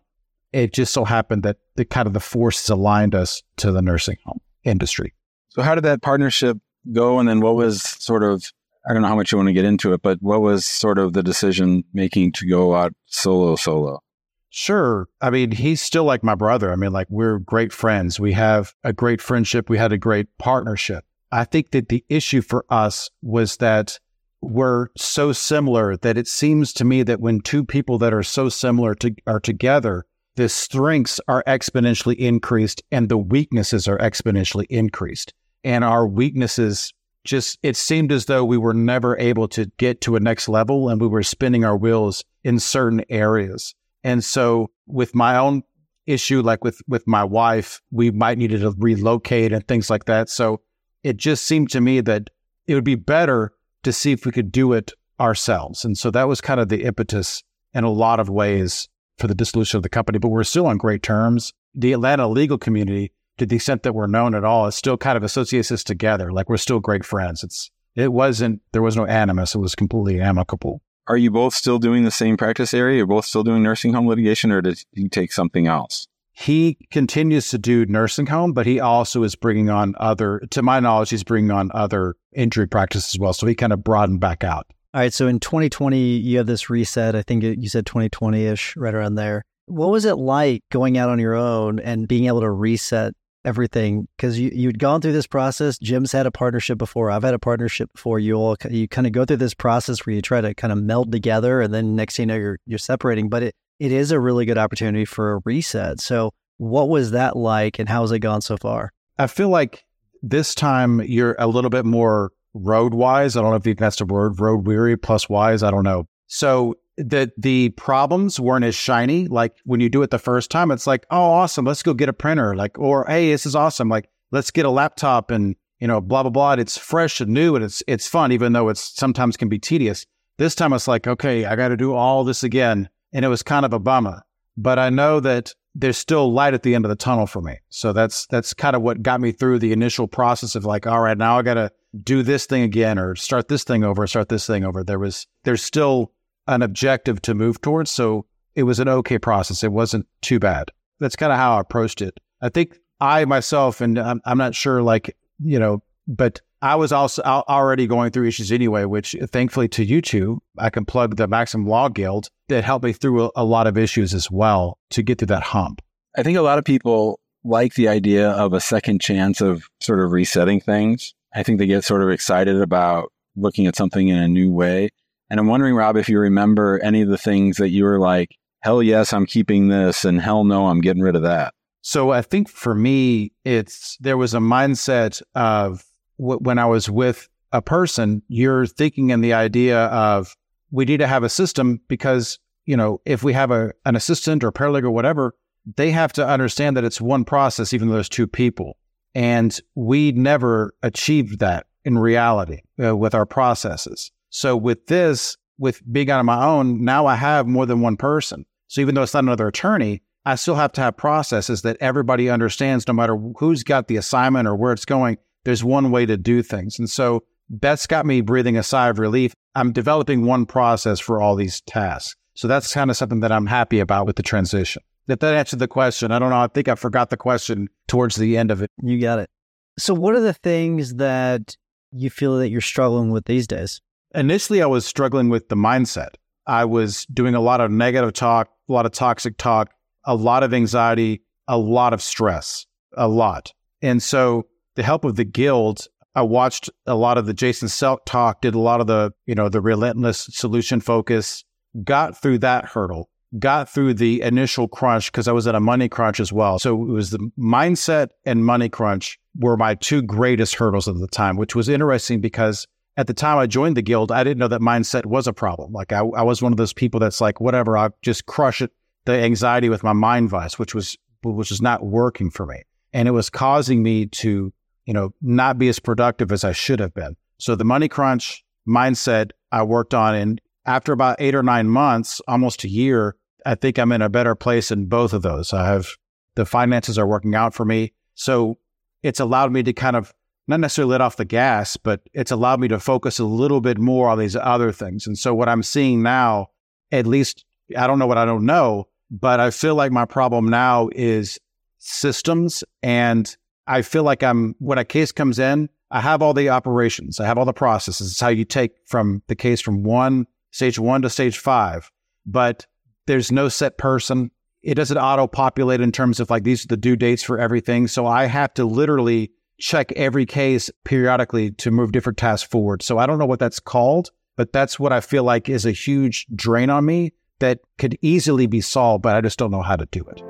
It 0.52 0.72
just 0.72 0.94
so 0.94 1.04
happened 1.04 1.42
that 1.44 1.58
the 1.76 1.84
kind 1.84 2.06
of 2.06 2.14
the 2.14 2.20
forces 2.20 2.70
aligned 2.70 3.16
us 3.16 3.42
to 3.58 3.72
the 3.72 3.82
nursing 3.82 4.18
home 4.24 4.40
industry. 4.64 5.16
So 5.50 5.64
how 5.64 5.74
did 5.74 5.84
that 5.84 6.04
partnership 6.04 6.58
go? 6.92 7.18
And 7.18 7.28
then 7.28 7.40
what 7.40 7.56
was 7.56 7.82
sort 7.82 8.24
of, 8.24 8.52
I 8.88 8.94
don't 8.94 9.02
know 9.02 9.08
how 9.08 9.16
much 9.16 9.32
you 9.32 9.38
want 9.38 9.48
to 9.48 9.54
get 9.54 9.66
into 9.66 9.94
it, 9.94 10.02
but 10.02 10.18
what 10.22 10.42
was 10.42 10.66
sort 10.66 10.98
of 10.98 11.14
the 11.14 11.24
decision 11.24 11.84
making 11.94 12.34
to 12.34 12.48
go 12.48 12.76
out 12.76 12.94
solo 13.06 13.56
solo? 13.56 14.02
Sure. 14.50 15.08
I 15.20 15.32
mean, 15.32 15.52
he's 15.52 15.82
still 15.82 16.04
like 16.04 16.24
my 16.24 16.36
brother. 16.36 16.72
I 16.72 16.76
mean, 16.76 16.92
like 16.92 17.08
we're 17.10 17.40
great 17.40 17.74
friends. 17.74 18.20
We 18.20 18.34
have 18.34 18.74
a 18.84 18.94
great 18.94 19.20
friendship. 19.22 19.70
We 19.70 19.80
had 19.80 19.92
a 19.92 19.98
great 19.98 20.28
partnership. 20.38 21.06
I 21.32 21.44
think 21.46 21.72
that 21.72 21.90
the 21.90 22.06
issue 22.10 22.42
for 22.42 22.64
us 22.70 23.10
was 23.24 23.58
that 23.58 24.00
we're 24.42 24.90
so 24.96 25.32
similar 25.32 25.98
that 25.98 26.18
it 26.18 26.28
seems 26.28 26.74
to 26.74 26.86
me 26.86 27.02
that 27.04 27.20
when 27.20 27.40
two 27.40 27.64
people 27.64 27.98
that 27.98 28.14
are 28.14 28.22
so 28.22 28.50
similar 28.50 28.94
to, 28.96 29.16
are 29.26 29.40
together, 29.40 30.06
the 30.36 30.50
strengths 30.50 31.20
are 31.28 31.44
exponentially 31.48 32.16
increased 32.18 32.84
and 32.92 33.10
the 33.10 33.18
weaknesses 33.18 33.88
are 33.88 33.98
exponentially 33.98 34.66
increased. 34.70 35.34
And 35.64 35.84
our 35.84 36.06
weaknesses 36.06 36.94
just, 37.24 37.58
it 37.64 37.76
seemed 37.76 38.12
as 38.12 38.26
though 38.26 38.44
we 38.44 38.58
were 38.58 38.74
never 38.74 39.18
able 39.18 39.48
to 39.50 39.66
get 39.78 40.02
to 40.02 40.16
a 40.16 40.20
next 40.20 40.50
level 40.50 40.90
and 40.90 41.00
we 41.00 41.08
were 41.08 41.24
spinning 41.24 41.64
our 41.64 41.78
wheels 41.78 42.24
in 42.44 42.60
certain 42.60 43.04
areas. 43.10 43.76
And 44.04 44.24
so 44.24 44.72
with 44.88 45.16
my 45.16 45.38
own 45.38 45.64
issue, 46.06 46.42
like 46.42 46.64
with, 46.64 46.82
with 46.88 47.08
my 47.08 47.24
wife, 47.24 47.82
we 47.92 48.12
might 48.12 48.38
need 48.38 48.52
to 48.52 48.76
relocate 48.78 49.54
and 49.54 49.66
things 49.68 49.90
like 49.90 50.06
that. 50.06 50.30
So 50.30 50.62
it 51.04 51.18
just 51.18 51.46
seemed 51.46 51.70
to 51.72 51.82
me 51.82 52.02
that 52.02 52.30
it 52.68 52.76
would 52.76 52.84
be 52.84 52.96
better 52.96 53.54
to 53.84 53.94
see 53.94 54.12
if 54.12 54.26
we 54.26 54.32
could 54.32 54.52
do 54.52 54.74
it 54.74 54.92
ourselves. 55.20 55.86
And 55.86 55.98
so 55.98 56.12
that 56.12 56.28
was 56.28 56.42
kind 56.42 56.60
of 56.60 56.70
the 56.70 56.84
impetus 56.84 57.44
in 57.74 57.84
a 57.84 57.92
lot 57.92 58.20
of 58.20 58.30
ways 58.30 58.88
for 59.18 59.28
the 59.28 59.36
dissolution 59.36 59.78
of 59.78 59.84
the 59.84 59.90
company, 59.90 60.18
but 60.18 60.30
we're 60.30 60.44
still 60.44 60.68
on 60.68 60.78
great 60.78 61.04
terms. 61.04 61.54
The 61.76 61.94
Atlanta 61.94 62.28
legal 62.28 62.58
community, 62.58 63.12
to 63.38 63.46
the 63.46 63.56
extent 63.56 63.84
that 63.84 63.94
we're 63.94 64.08
known 64.08 64.36
at 64.36 64.44
all, 64.44 64.68
is 64.68 64.76
still 64.76 64.98
kind 64.98 65.18
of 65.18 65.24
associates 65.24 65.72
us 65.72 65.84
together. 65.84 66.32
Like 66.32 66.50
we're 66.50 66.58
still 66.58 66.80
great 66.80 67.06
friends. 67.06 67.44
It's, 67.44 67.72
it 67.96 68.12
wasn't, 68.12 68.62
there 68.72 68.82
was 68.82 68.96
no 68.96 69.06
animus. 69.06 69.56
It 69.56 69.60
was 69.60 69.76
completely 69.76 70.22
amicable 70.22 70.82
are 71.08 71.18
you 71.18 71.32
both 71.32 71.54
still 71.54 71.80
doing 71.80 72.04
the 72.04 72.12
same 72.12 72.38
practice 72.38 72.74
area? 72.74 72.98
You're 72.98 73.08
both 73.08 73.26
still 73.26 73.44
doing 73.44 73.64
nursing 73.64 73.94
home 73.94 74.08
litigation, 74.08 74.52
or 74.52 74.62
did 74.62 74.84
you 74.94 75.10
take 75.10 75.32
something 75.32 75.68
else? 75.68 76.08
He 76.32 76.78
continues 76.92 77.50
to 77.50 77.58
do 77.58 77.86
nursing 77.86 78.26
home, 78.26 78.54
but 78.54 78.66
he 78.66 78.80
also 78.80 79.24
is 79.24 79.36
bringing 79.36 79.70
on 79.70 79.94
other, 80.00 80.42
to 80.52 80.64
my 80.64 80.80
knowledge, 80.80 81.12
he's 81.12 81.24
bringing 81.24 81.52
on 81.52 81.70
other 81.74 82.16
injury 82.34 82.68
practices 82.68 83.14
as 83.14 83.20
well. 83.20 83.34
So 83.34 83.46
he 83.46 83.54
kind 83.54 83.74
of 83.74 83.84
broadened 83.84 84.20
back 84.20 84.44
out. 84.44 84.66
All 84.94 85.02
right. 85.02 85.14
So 85.14 85.28
in 85.28 85.40
2020, 85.40 86.00
you 86.00 86.38
have 86.38 86.48
this 86.48 86.70
reset. 86.70 87.16
I 87.16 87.22
think 87.22 87.44
you 87.44 87.70
said 87.70 87.86
2020 87.86 88.46
ish, 88.46 88.76
right 88.76 88.94
around 88.94 89.16
there. 89.16 89.44
What 89.66 89.92
was 89.92 90.06
it 90.06 90.16
like 90.16 90.64
going 90.72 90.98
out 90.98 91.10
on 91.10 91.20
your 91.20 91.36
own 91.36 91.80
and 91.80 92.08
being 92.08 92.26
able 92.26 92.42
to 92.42 92.50
reset 92.50 93.14
everything 93.46 94.08
because 94.16 94.40
you 94.40 94.52
you'd 94.54 94.80
gone 94.80 95.02
through 95.02 95.12
this 95.12 95.28
process. 95.28 95.78
Jim's 95.78 96.12
had 96.12 96.26
a 96.26 96.32
partnership 96.32 96.78
before. 96.78 97.12
I've 97.12 97.24
had 97.24 97.34
a 97.34 97.40
partnership 97.40 97.92
before. 97.94 98.20
You 98.20 98.36
all 98.36 98.56
you 98.70 98.88
kind 98.88 99.08
of 99.08 99.14
go 99.14 99.26
through 99.26 99.38
this 99.38 99.54
process 99.54 100.06
where 100.06 100.16
you 100.16 100.22
try 100.22 100.42
to 100.42 100.54
kind 100.54 100.72
of 100.72 100.80
meld 100.80 101.12
together, 101.12 101.62
and 101.62 101.74
then 101.74 101.96
next 101.96 102.18
thing 102.18 102.24
you 102.30 102.34
know, 102.34 102.40
you're 102.40 102.60
you're 102.66 102.80
separating. 102.80 103.30
But 103.30 103.44
it 103.44 103.56
it 103.80 103.92
is 103.92 104.12
a 104.12 104.20
really 104.20 104.46
good 104.46 104.58
opportunity 104.58 105.06
for 105.06 105.34
a 105.34 105.42
reset. 105.46 106.00
So, 106.00 106.32
what 106.58 106.90
was 106.90 107.12
that 107.12 107.36
like, 107.36 107.80
and 107.80 107.90
how 107.90 108.02
has 108.02 108.12
it 108.12 108.20
gone 108.20 108.42
so 108.42 108.58
far? 108.58 108.92
I 109.18 109.28
feel 109.28 109.50
like 109.50 109.86
this 110.22 110.56
time 110.56 111.02
you're 111.02 111.36
a 111.38 111.48
little 111.48 111.70
bit 111.70 111.86
more 111.86 112.32
road 112.54 112.94
wise. 112.94 113.36
I 113.36 113.42
don't 113.42 113.52
know 113.52 113.72
if 113.72 113.78
that's 113.78 113.98
the 113.98 114.06
word, 114.06 114.40
road 114.40 114.66
weary 114.66 114.98
plus 114.98 115.28
wise. 115.28 115.64
I 115.64 115.72
don't 115.72 115.84
know. 115.84 116.08
So 116.28 116.76
that 116.98 117.32
the 117.38 117.70
problems 117.70 118.40
weren't 118.40 118.66
as 118.66 118.76
shiny. 118.76 119.28
Like 119.28 119.56
when 119.66 119.80
you 119.80 119.90
do 119.90 120.02
it 120.04 120.12
the 120.12 120.20
first 120.20 120.52
time, 120.52 120.72
it's 120.72 120.88
like, 120.88 121.06
oh, 121.10 121.32
awesome, 121.32 121.66
let's 121.66 121.84
go 121.84 121.94
get 121.94 122.10
a 122.10 122.14
printer. 122.14 122.56
Like, 122.56 122.78
or 122.78 123.06
hey, 123.08 123.32
this 123.32 123.46
is 123.46 123.56
awesome. 123.56 123.90
Like, 123.90 124.10
let's 124.32 124.52
get 124.52 124.66
a 124.66 124.70
laptop 124.70 125.32
and 125.32 125.56
you 125.80 125.88
know, 125.88 126.00
blah 126.00 126.24
blah 126.24 126.30
blah. 126.30 126.54
It's 126.54 126.78
fresh 126.78 127.20
and 127.20 127.32
new 127.32 127.56
and 127.56 127.66
it's 127.66 127.84
it's 127.88 128.08
fun, 128.08 128.32
even 128.32 128.54
though 128.54 128.70
it's 128.70 128.96
sometimes 128.98 129.36
can 129.36 129.50
be 129.50 129.60
tedious. 129.60 130.06
This 130.38 130.56
time 130.56 130.72
it's 130.72 130.88
like, 130.88 131.08
okay, 131.08 131.44
I 131.46 131.58
got 131.58 131.68
to 131.68 131.78
do 131.78 131.94
all 131.94 132.24
this 132.24 132.42
again, 132.42 132.88
and 133.12 133.26
it 133.26 133.28
was 133.28 133.44
kind 133.44 133.66
of 133.66 133.74
a 133.74 133.80
bummer. 133.80 134.24
But 134.56 134.80
I 134.80 134.90
know 134.90 135.20
that 135.20 135.54
there's 135.76 135.98
still 135.98 136.32
light 136.32 136.54
at 136.54 136.64
the 136.64 136.76
end 136.76 136.86
of 136.86 136.90
the 136.90 136.96
tunnel 136.96 137.28
for 137.28 137.42
me. 137.42 137.58
So 137.70 137.92
that's 137.92 138.28
that's 138.28 138.54
kind 138.54 138.76
of 138.76 138.82
what 138.82 139.02
got 139.02 139.20
me 139.20 139.32
through 139.32 139.60
the 139.60 139.74
initial 139.74 140.08
process 140.08 140.56
of 140.56 140.66
like, 140.66 140.88
all 140.88 141.02
right, 141.02 141.18
now 141.18 141.38
I 141.38 141.42
got 141.42 141.56
to 141.56 141.72
do 142.02 142.24
this 142.24 142.46
thing 142.46 142.64
again 142.64 142.98
or 142.98 143.16
start 143.16 143.48
this 143.48 143.64
thing 143.64 143.84
over, 143.84 144.08
start 144.08 144.30
this 144.30 144.48
thing 144.48 144.64
over. 144.64 144.84
There 144.84 145.00
was 145.00 145.28
there's 145.44 145.64
still 145.64 146.14
an 146.48 146.62
objective 146.62 147.22
to 147.24 147.34
move 147.34 147.62
towards. 147.62 147.92
So 147.92 148.26
it 148.56 148.64
was 148.64 148.80
an 148.80 148.88
okay 148.88 149.18
process. 149.18 149.64
It 149.64 149.72
wasn't 149.72 150.08
too 150.22 150.40
bad. 150.40 150.70
That's 151.00 151.16
kind 151.16 151.32
of 151.32 151.38
how 151.38 151.58
I 151.58 151.62
approached 151.62 152.02
it. 152.02 152.20
I 152.42 152.50
think 152.50 152.78
I 153.00 153.26
myself, 153.26 153.82
and 153.82 153.98
I'm, 153.98 154.22
I'm 154.26 154.38
not 154.38 154.56
sure, 154.56 154.82
like, 154.82 155.16
you 155.40 155.60
know, 155.60 155.82
but 156.08 156.42
I 156.62 156.76
was 156.76 156.92
also 156.92 157.22
already 157.24 157.88
going 157.88 158.12
through 158.12 158.28
issues 158.28 158.52
anyway, 158.52 158.86
which 158.86 159.16
thankfully 159.32 159.68
to 159.70 159.84
you 159.84 160.02
two, 160.02 160.42
I 160.58 160.70
can 160.70 160.86
plug 160.86 161.18
the 161.18 161.28
Maximum 161.28 161.68
Law 161.68 161.90
Guild 161.90 162.30
that 162.48 162.64
helped 162.64 162.86
me 162.86 162.94
through 162.94 163.26
a, 163.26 163.32
a 163.38 163.44
lot 163.44 163.68
of 163.68 163.78
issues 163.78 164.14
as 164.14 164.32
well 164.32 164.78
to 164.92 165.04
get 165.04 165.18
through 165.18 165.28
that 165.28 165.44
hump. 165.44 165.82
I 166.16 166.24
think 166.24 166.38
a 166.38 166.42
lot 166.42 166.58
of 166.58 166.64
people 166.64 167.20
like 167.44 167.74
the 167.74 167.90
idea 167.90 168.30
of 168.30 168.54
a 168.54 168.62
second 168.62 169.02
chance 169.02 169.42
of 169.42 169.68
sort 169.82 170.00
of 170.00 170.12
resetting 170.12 170.62
things. 170.62 171.14
I 171.36 171.44
think 171.44 171.60
they 171.60 171.66
get 171.66 171.84
sort 171.84 172.04
of 172.04 172.10
excited 172.10 172.62
about 172.62 173.12
looking 173.36 173.66
at 173.68 173.76
something 173.76 174.08
in 174.08 174.18
a 174.18 174.28
new 174.28 174.52
way. 174.52 174.90
And 175.34 175.40
I'm 175.40 175.48
wondering, 175.48 175.74
Rob, 175.74 175.98
if 175.98 176.10
you 176.10 176.20
remember 176.20 176.80
any 176.84 177.02
of 177.02 177.10
the 177.10 177.18
things 177.18 177.58
that 177.58 177.70
you 177.70 177.86
were 177.86 177.98
like, 177.98 178.38
hell 178.60 178.84
yes, 178.84 179.14
I'm 179.14 179.26
keeping 179.26 179.68
this, 179.68 180.06
and 180.06 180.22
hell 180.22 180.44
no, 180.44 180.68
I'm 180.68 180.80
getting 180.80 181.02
rid 181.02 181.16
of 181.16 181.24
that. 181.24 181.56
So 181.82 182.12
I 182.12 182.22
think 182.22 182.48
for 182.48 182.76
me, 182.76 183.32
it's 183.44 183.98
there 184.00 184.16
was 184.16 184.36
a 184.36 184.38
mindset 184.38 185.24
of 185.34 185.84
w- 186.20 186.38
when 186.38 186.60
I 186.60 186.68
was 186.68 186.88
with 186.88 187.30
a 187.52 187.64
person, 187.64 188.22
you're 188.28 188.68
thinking 188.68 189.10
in 189.10 189.22
the 189.22 189.34
idea 189.34 189.86
of 189.86 190.36
we 190.70 190.86
need 190.86 190.98
to 190.98 191.08
have 191.08 191.24
a 191.24 191.30
system 191.30 191.82
because, 191.88 192.38
you 192.68 192.78
know, 192.78 193.02
if 193.04 193.24
we 193.24 193.34
have 193.34 193.50
a, 193.50 193.74
an 193.88 193.96
assistant 193.96 194.44
or 194.44 194.52
paralegal 194.52 194.84
or 194.84 194.92
whatever, 194.92 195.34
they 195.78 195.90
have 195.90 196.14
to 196.14 196.28
understand 196.28 196.78
that 196.78 196.84
it's 196.84 197.02
one 197.02 197.26
process, 197.26 197.74
even 197.74 197.88
though 197.88 197.96
there's 197.96 198.08
two 198.08 198.28
people. 198.28 198.78
And 199.16 199.60
we 199.74 200.12
never 200.12 200.76
achieved 200.84 201.40
that 201.40 201.66
in 201.84 201.98
reality 201.98 202.62
uh, 202.80 202.96
with 202.96 203.16
our 203.16 203.26
processes. 203.26 204.12
So 204.34 204.58
with 204.58 204.88
this, 204.88 205.38
with 205.60 205.80
being 205.94 206.10
out 206.10 206.18
on 206.18 206.26
my 206.26 206.44
own, 206.44 206.84
now 206.84 207.06
I 207.06 207.14
have 207.14 207.46
more 207.46 207.68
than 207.68 207.82
one 207.82 207.98
person. 207.98 208.46
So 208.68 208.82
even 208.82 208.96
though 208.96 209.04
it's 209.04 209.14
not 209.14 209.24
another 209.24 209.48
attorney, 209.48 210.02
I 210.26 210.36
still 210.36 210.56
have 210.56 210.72
to 210.74 210.82
have 210.82 210.98
processes 210.98 211.62
that 211.62 211.78
everybody 211.80 212.32
understands 212.32 212.88
no 212.88 212.96
matter 212.96 213.16
who's 213.38 213.64
got 213.64 213.88
the 213.88 213.96
assignment 213.96 214.48
or 214.48 214.56
where 214.56 214.74
it's 214.74 214.86
going. 214.86 215.20
There's 215.44 215.64
one 215.64 215.92
way 215.92 216.08
to 216.08 216.18
do 216.18 216.42
things. 216.42 216.80
And 216.80 216.90
so 216.90 217.24
that's 217.48 217.86
got 217.86 218.08
me 218.08 218.22
breathing 218.22 218.58
a 218.58 218.64
sigh 218.64 218.90
of 218.90 218.98
relief. 218.98 219.36
I'm 219.54 219.72
developing 219.72 220.26
one 220.26 220.48
process 220.48 221.00
for 221.00 221.22
all 221.22 221.36
these 221.36 221.62
tasks. 221.62 222.16
So 222.34 222.48
that's 222.48 222.74
kind 222.74 222.90
of 222.90 222.98
something 222.98 223.20
that 223.20 223.32
I'm 223.32 223.46
happy 223.46 223.80
about 223.80 224.08
with 224.08 224.16
the 224.16 224.24
transition. 224.24 224.82
If 225.08 225.20
that 225.20 225.36
answered 225.36 225.60
the 225.60 225.68
question. 225.68 226.12
I 226.12 226.18
don't 226.18 226.32
know. 226.32 226.42
I 226.42 226.48
think 226.48 226.68
I 226.68 226.74
forgot 226.74 227.12
the 227.12 227.18
question 227.18 227.68
towards 227.88 228.16
the 228.16 228.36
end 228.36 228.50
of 228.50 228.64
it. 228.64 228.72
You 228.82 229.00
got 229.00 229.20
it. 229.20 229.30
So 229.78 229.94
what 229.94 230.16
are 230.16 230.22
the 230.22 230.34
things 230.34 230.96
that 230.96 231.56
you 231.92 232.10
feel 232.10 232.40
that 232.40 232.50
you're 232.50 232.62
struggling 232.62 233.12
with 233.12 233.26
these 233.26 233.46
days? 233.46 233.80
Initially, 234.14 234.62
I 234.62 234.68
was 234.68 234.86
struggling 234.86 235.30
with 235.30 235.50
the 235.50 235.56
mindset. 235.56 236.16
I 236.46 236.66
was 236.66 237.06
doing 237.06 237.36
a 237.36 237.42
lot 237.42 237.62
of 237.62 237.72
negative 237.72 238.14
talk, 238.14 238.50
a 238.70 238.74
lot 238.74 238.86
of 238.86 238.92
toxic 238.92 239.38
talk, 239.38 239.72
a 240.06 240.16
lot 240.16 240.44
of 240.44 240.54
anxiety, 240.54 241.24
a 241.48 241.58
lot 241.58 241.94
of 241.94 242.02
stress, 242.02 242.66
a 242.96 243.08
lot. 243.08 243.54
And 243.82 244.04
so 244.04 244.48
the 244.76 244.84
help 244.84 245.06
of 245.06 245.16
the 245.16 245.24
guild, 245.24 245.88
I 246.16 246.22
watched 246.22 246.70
a 246.86 246.96
lot 246.96 247.18
of 247.18 247.26
the 247.26 247.34
Jason 247.34 247.70
Selk 247.70 248.00
talk, 248.06 248.42
did 248.42 248.56
a 248.56 248.60
lot 248.60 248.82
of 248.82 248.88
the, 248.88 249.12
you 249.26 249.36
know, 249.36 249.50
the 249.50 249.62
relentless 249.62 250.28
solution 250.32 250.80
focus, 250.80 251.44
got 251.84 252.22
through 252.22 252.40
that 252.40 252.66
hurdle, 252.66 253.10
got 253.40 253.70
through 253.70 253.96
the 253.96 254.22
initial 254.22 254.68
crunch 254.68 255.12
because 255.12 255.28
I 255.28 255.32
was 255.32 255.48
at 255.48 255.56
a 255.56 255.60
money 255.60 255.90
crunch 255.90 256.20
as 256.20 256.32
well. 256.32 256.60
So 256.60 256.80
it 256.82 256.88
was 256.88 257.10
the 257.10 257.32
mindset 257.38 258.10
and 258.26 258.46
money 258.46 258.70
crunch 258.70 259.18
were 259.36 259.58
my 259.58 259.76
two 259.76 260.02
greatest 260.02 260.56
hurdles 260.56 260.88
at 260.88 261.00
the 261.00 261.08
time, 261.08 261.38
which 261.38 261.56
was 261.56 261.68
interesting 261.68 262.22
because 262.22 262.68
at 262.96 263.08
the 263.08 263.14
time 263.14 263.38
I 263.38 263.48
joined 263.48 263.78
the 263.78 263.82
guild, 263.82 264.12
I 264.12 264.24
didn't 264.24 264.38
know 264.38 264.48
that 264.48 264.62
mindset 264.62 265.06
was 265.06 265.28
a 265.28 265.34
problem. 265.34 265.72
Like 265.72 265.92
I, 265.92 266.00
I 266.00 266.22
was 266.22 266.42
one 266.42 266.52
of 266.52 266.58
those 266.58 266.74
people 266.74 267.00
that's 267.00 267.22
like, 267.22 267.42
whatever, 267.42 267.78
I'll 267.78 267.96
just 268.02 268.26
crush 268.26 268.62
it, 268.62 268.72
the 269.06 269.14
anxiety 269.14 269.70
with 269.70 269.84
my 269.84 269.94
mind 269.94 270.30
vice, 270.30 270.60
which 270.60 270.76
was, 270.76 270.98
which 271.24 271.50
was 271.50 271.62
not 271.62 271.86
working 271.86 272.30
for 272.30 272.46
me. 272.46 272.62
And 272.94 273.08
it 273.08 273.12
was 273.12 273.30
causing 273.30 273.82
me 273.82 274.06
to, 274.08 274.54
you 274.86 274.94
know, 274.94 275.14
not 275.22 275.58
be 275.58 275.70
as 275.70 275.80
productive 275.80 276.32
as 276.32 276.44
I 276.44 276.52
should 276.52 276.80
have 276.80 276.94
been. 276.94 277.16
So 277.40 277.56
the 277.56 277.66
money 277.66 277.88
crunch 277.88 278.44
mindset 278.68 279.32
I 279.52 279.64
worked 279.64 279.94
on. 279.94 280.16
And 280.16 280.42
after 280.66 280.94
about 280.94 281.18
eight 281.20 281.36
or 281.36 281.44
nine 281.44 281.68
months, 281.68 282.22
almost 282.28 282.64
a 282.64 282.70
year, 282.70 283.16
I 283.46 283.56
think 283.56 283.78
I'm 283.78 283.92
in 283.92 284.02
a 284.02 284.10
better 284.10 284.36
place 284.36 284.72
in 284.72 284.86
both 284.86 285.14
of 285.14 285.22
those. 285.22 285.52
I 285.52 285.66
have 285.66 285.88
the 286.36 286.46
finances 286.46 286.98
are 286.98 287.08
working 287.08 287.36
out 287.36 287.54
for 287.54 287.66
me. 287.66 287.94
So 288.16 288.58
it's 289.02 289.20
allowed 289.20 289.52
me 289.52 289.64
to 289.64 289.74
kind 289.74 289.96
of 289.96 290.14
not 290.48 290.60
necessarily 290.60 290.92
let 290.92 291.02
off 291.02 291.16
the 291.16 291.26
gas, 291.26 291.78
but 291.78 292.02
it's 292.14 292.32
allowed 292.32 292.60
me 292.60 292.68
to 292.68 292.80
focus 292.80 293.20
a 293.20 293.26
little 293.26 293.62
bit 293.62 293.78
more 293.78 294.10
on 294.10 294.20
these 294.20 294.36
other 294.36 294.72
things. 294.72 295.08
And 295.08 295.18
so 295.18 295.34
what 295.34 295.50
I'm 295.50 295.64
seeing 295.64 296.02
now, 296.02 296.48
at 296.92 297.08
least 297.08 297.46
I 297.78 297.88
don't 297.88 298.00
know 298.00 298.08
what 298.08 298.18
I 298.18 298.26
don't 298.26 298.46
know, 298.46 298.88
but 299.10 299.40
I 299.40 299.52
feel 299.52 299.76
like 299.76 299.92
my 299.92 300.06
problem 300.06 300.50
now 300.50 300.90
is 300.94 301.40
systems. 301.78 302.64
And 302.82 303.36
I 303.68 303.82
feel 303.82 304.04
like 304.04 304.24
I'm, 304.24 304.56
when 304.60 304.78
a 304.78 304.86
case 304.86 305.12
comes 305.12 305.40
in, 305.40 305.70
I 305.92 306.02
have 306.02 306.22
all 306.22 306.34
the 306.34 306.50
operations, 306.50 307.20
I 307.20 307.26
have 307.26 307.38
all 307.38 307.46
the 307.46 307.54
processes. 307.54 308.12
It's 308.12 308.20
how 308.20 308.30
you 308.30 308.46
take 308.46 308.72
from 308.88 309.22
the 309.28 309.36
case 309.36 309.62
from 309.62 309.84
one, 309.84 310.26
stage 310.52 310.80
one 310.80 311.04
to 311.04 311.10
stage 311.10 311.38
five. 311.38 311.92
But 312.26 312.66
there's 313.06 313.32
no 313.32 313.48
set 313.48 313.78
person. 313.78 314.32
It 314.64 314.76
doesn't 314.76 314.98
auto 314.98 315.28
populate 315.28 315.82
in 315.82 315.92
terms 315.92 316.20
of 316.20 316.30
like 316.30 316.44
these 316.44 316.66
are 316.66 316.70
the 316.70 316.78
due 316.78 316.96
dates 316.96 317.22
for 317.22 317.38
everything. 317.38 317.88
So 317.88 318.08
I 318.08 318.26
have 318.26 318.54
to 318.56 318.66
literally 318.66 319.32
check 319.60 319.92
every 319.94 320.26
case 320.26 320.70
periodically 320.84 321.52
to 321.52 321.72
move 321.72 321.92
different 321.92 322.18
tasks 322.18 322.48
forward. 322.48 322.82
So 322.82 322.98
I 322.98 323.06
don't 323.06 323.20
know 323.20 323.26
what 323.26 323.40
that's 323.40 323.60
called, 323.60 324.12
but 324.36 324.52
that's 324.52 324.80
what 324.80 324.92
I 324.92 325.02
feel 325.02 325.24
like 325.24 325.50
is 325.50 325.66
a 325.66 325.72
huge 325.72 326.26
drain 326.36 326.70
on 326.70 326.86
me 326.86 327.14
that 327.40 327.60
could 327.78 327.98
easily 328.02 328.48
be 328.48 328.62
solved, 328.62 329.04
but 329.04 329.16
I 329.16 329.22
just 329.22 329.38
don't 329.38 329.52
know 329.52 329.62
how 329.62 329.76
to 329.76 329.86
do 329.88 330.04
it. 330.04 330.22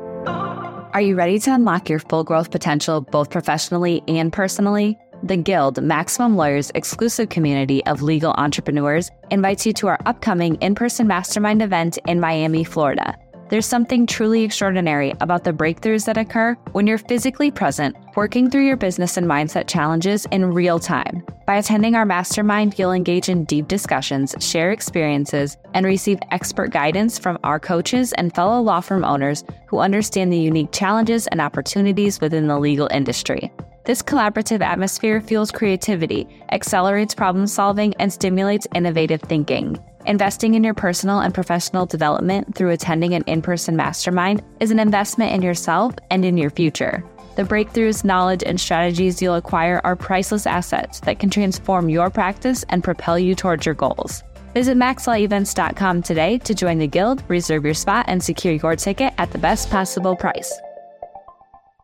Are 0.94 1.02
you 1.02 1.16
ready 1.16 1.40
to 1.40 1.54
unlock 1.54 1.90
your 1.90 2.00
full 2.00 2.24
growth 2.24 2.52
potential 2.52 3.02
both 3.02 3.32
professionally 3.32 4.04
and 4.08 4.32
personally? 4.32 4.98
The 5.24 5.38
Guild, 5.38 5.82
Maximum 5.82 6.36
Lawyers' 6.36 6.72
exclusive 6.76 7.30
community 7.30 7.84
of 7.86 8.02
legal 8.02 8.34
entrepreneurs, 8.34 9.10
invites 9.32 9.66
you 9.66 9.74
to 9.74 9.88
our 9.88 9.98
upcoming 10.06 10.56
in 10.56 10.76
person 10.76 11.08
mastermind 11.08 11.62
event 11.62 11.98
in 12.08 12.20
Miami, 12.20 12.64
Florida. 12.64 13.18
There's 13.50 13.66
something 13.66 14.08
truly 14.08 14.44
extraordinary 14.44 15.14
about 15.20 15.44
the 15.44 15.52
breakthroughs 15.52 16.06
that 16.06 16.18
occur 16.18 16.56
when 16.72 16.88
you're 16.88 16.98
physically 16.98 17.52
present, 17.52 17.96
working 18.16 18.50
through 18.50 18.66
your 18.66 18.78
business 18.78 19.18
and 19.18 19.28
mindset 19.28 19.68
challenges 19.68 20.26
in 20.32 20.54
real 20.54 20.80
time. 20.80 21.24
By 21.46 21.58
attending 21.58 21.94
our 21.94 22.06
mastermind, 22.06 22.80
you'll 22.80 22.94
engage 22.94 23.30
in 23.30 23.44
deep 23.44 23.68
discussions, 23.68 24.34
share 24.40 24.72
experiences, 24.72 25.58
and 25.74 25.86
receive 25.86 26.20
expert 26.32 26.72
guidance 26.72 27.20
from 27.20 27.38
our 27.44 27.60
coaches 27.60 28.14
and 28.14 28.34
fellow 28.34 28.62
law 28.62 28.80
firm 28.80 29.04
owners 29.04 29.44
who 29.68 29.80
understand 29.80 30.32
the 30.32 30.38
unique 30.38 30.72
challenges 30.72 31.28
and 31.28 31.42
opportunities 31.42 32.22
within 32.22 32.48
the 32.48 32.58
legal 32.58 32.88
industry. 32.92 33.52
This 33.86 34.02
collaborative 34.02 34.62
atmosphere 34.62 35.20
fuels 35.20 35.52
creativity, 35.52 36.26
accelerates 36.54 37.14
problem 37.14 37.48
solving, 37.48 37.94
and 37.96 38.12
stimulates 38.12 38.66
innovative 38.74 39.22
thinking. 39.22 39.78
Investing 40.06 40.56
in 40.56 40.66
your 40.66 40.74
personal 40.74 41.22
and 41.22 41.34
professional 41.34 41.86
development 41.86 42.56
through 42.56 42.72
attending 42.72 43.14
an 43.14 43.24
in 43.24 43.42
person 43.42 43.78
mastermind 43.78 44.44
is 44.60 44.70
an 44.70 44.80
investment 44.80 45.32
in 45.32 45.42
yourself 45.42 45.94
and 46.12 46.26
in 46.26 46.38
your 46.38 46.50
future. 46.50 47.06
The 47.38 47.44
breakthroughs, 47.44 48.04
knowledge, 48.04 48.44
and 48.46 48.60
strategies 48.60 49.22
you'll 49.22 49.36
acquire 49.36 49.80
are 49.86 49.96
priceless 49.96 50.46
assets 50.46 51.00
that 51.02 51.20
can 51.20 51.30
transform 51.30 51.88
your 51.88 52.10
practice 52.10 52.66
and 52.68 52.84
propel 52.84 53.18
you 53.18 53.34
towards 53.34 53.66
your 53.66 53.76
goals. 53.76 54.24
Visit 54.54 54.78
maxlawevents.com 54.78 56.04
today 56.04 56.38
to 56.40 56.54
join 56.54 56.80
the 56.80 56.88
Guild, 56.88 57.24
reserve 57.30 57.64
your 57.64 57.74
spot, 57.74 58.06
and 58.10 58.22
secure 58.22 58.56
your 58.56 58.76
ticket 58.76 59.14
at 59.18 59.32
the 59.32 59.38
best 59.38 59.70
possible 59.70 60.18
price. 60.18 60.54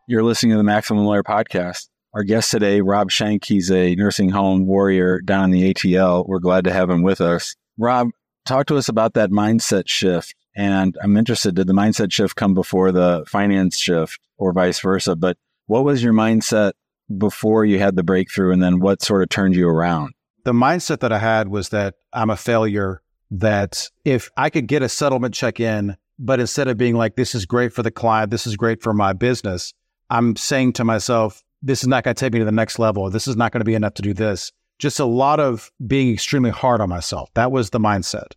You're 0.06 0.22
listening 0.22 0.52
to 0.52 0.58
the 0.58 0.62
Maximum 0.62 1.06
Lawyer 1.06 1.22
Podcast. 1.22 1.88
Our 2.12 2.22
guest 2.22 2.50
today, 2.50 2.82
Rob 2.82 3.10
Schenk, 3.10 3.46
he's 3.46 3.70
a 3.70 3.94
nursing 3.94 4.28
home 4.28 4.66
warrior 4.66 5.20
down 5.22 5.44
in 5.44 5.50
the 5.52 5.72
ATL. 5.72 6.28
We're 6.28 6.38
glad 6.38 6.64
to 6.64 6.72
have 6.72 6.90
him 6.90 7.02
with 7.02 7.20
us. 7.22 7.54
Rob, 7.80 8.10
talk 8.44 8.66
to 8.66 8.76
us 8.76 8.88
about 8.88 9.14
that 9.14 9.30
mindset 9.30 9.88
shift. 9.88 10.34
And 10.54 10.98
I'm 11.02 11.16
interested, 11.16 11.54
did 11.54 11.66
the 11.66 11.72
mindset 11.72 12.12
shift 12.12 12.36
come 12.36 12.52
before 12.52 12.92
the 12.92 13.24
finance 13.26 13.78
shift 13.78 14.20
or 14.36 14.52
vice 14.52 14.80
versa? 14.80 15.16
But 15.16 15.38
what 15.66 15.84
was 15.84 16.02
your 16.02 16.12
mindset 16.12 16.72
before 17.16 17.64
you 17.64 17.78
had 17.78 17.96
the 17.96 18.02
breakthrough? 18.02 18.52
And 18.52 18.62
then 18.62 18.80
what 18.80 19.00
sort 19.00 19.22
of 19.22 19.30
turned 19.30 19.56
you 19.56 19.66
around? 19.66 20.12
The 20.44 20.52
mindset 20.52 21.00
that 21.00 21.12
I 21.12 21.18
had 21.18 21.48
was 21.48 21.70
that 21.70 21.94
I'm 22.12 22.28
a 22.28 22.36
failure, 22.36 23.00
that 23.30 23.88
if 24.04 24.30
I 24.36 24.50
could 24.50 24.66
get 24.66 24.82
a 24.82 24.88
settlement 24.88 25.34
check 25.34 25.58
in, 25.58 25.96
but 26.18 26.38
instead 26.38 26.68
of 26.68 26.76
being 26.76 26.96
like, 26.96 27.16
this 27.16 27.34
is 27.34 27.46
great 27.46 27.72
for 27.72 27.82
the 27.82 27.90
client, 27.90 28.30
this 28.30 28.46
is 28.46 28.56
great 28.56 28.82
for 28.82 28.92
my 28.92 29.14
business, 29.14 29.72
I'm 30.10 30.36
saying 30.36 30.74
to 30.74 30.84
myself, 30.84 31.42
this 31.62 31.82
is 31.82 31.88
not 31.88 32.04
going 32.04 32.14
to 32.14 32.20
take 32.20 32.32
me 32.32 32.40
to 32.40 32.44
the 32.44 32.52
next 32.52 32.78
level. 32.78 33.08
This 33.08 33.26
is 33.26 33.36
not 33.36 33.52
going 33.52 33.60
to 33.60 33.64
be 33.64 33.74
enough 33.74 33.94
to 33.94 34.02
do 34.02 34.12
this 34.12 34.52
just 34.80 34.98
a 34.98 35.04
lot 35.04 35.38
of 35.38 35.70
being 35.86 36.12
extremely 36.12 36.50
hard 36.50 36.80
on 36.80 36.88
myself. 36.88 37.30
That 37.34 37.52
was 37.52 37.70
the 37.70 37.78
mindset. 37.78 38.32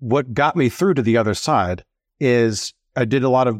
What 0.00 0.34
got 0.34 0.56
me 0.56 0.68
through 0.68 0.94
to 0.94 1.02
the 1.02 1.16
other 1.16 1.32
side 1.32 1.84
is 2.20 2.74
I 2.96 3.04
did 3.04 3.22
a 3.22 3.28
lot 3.28 3.46
of 3.46 3.58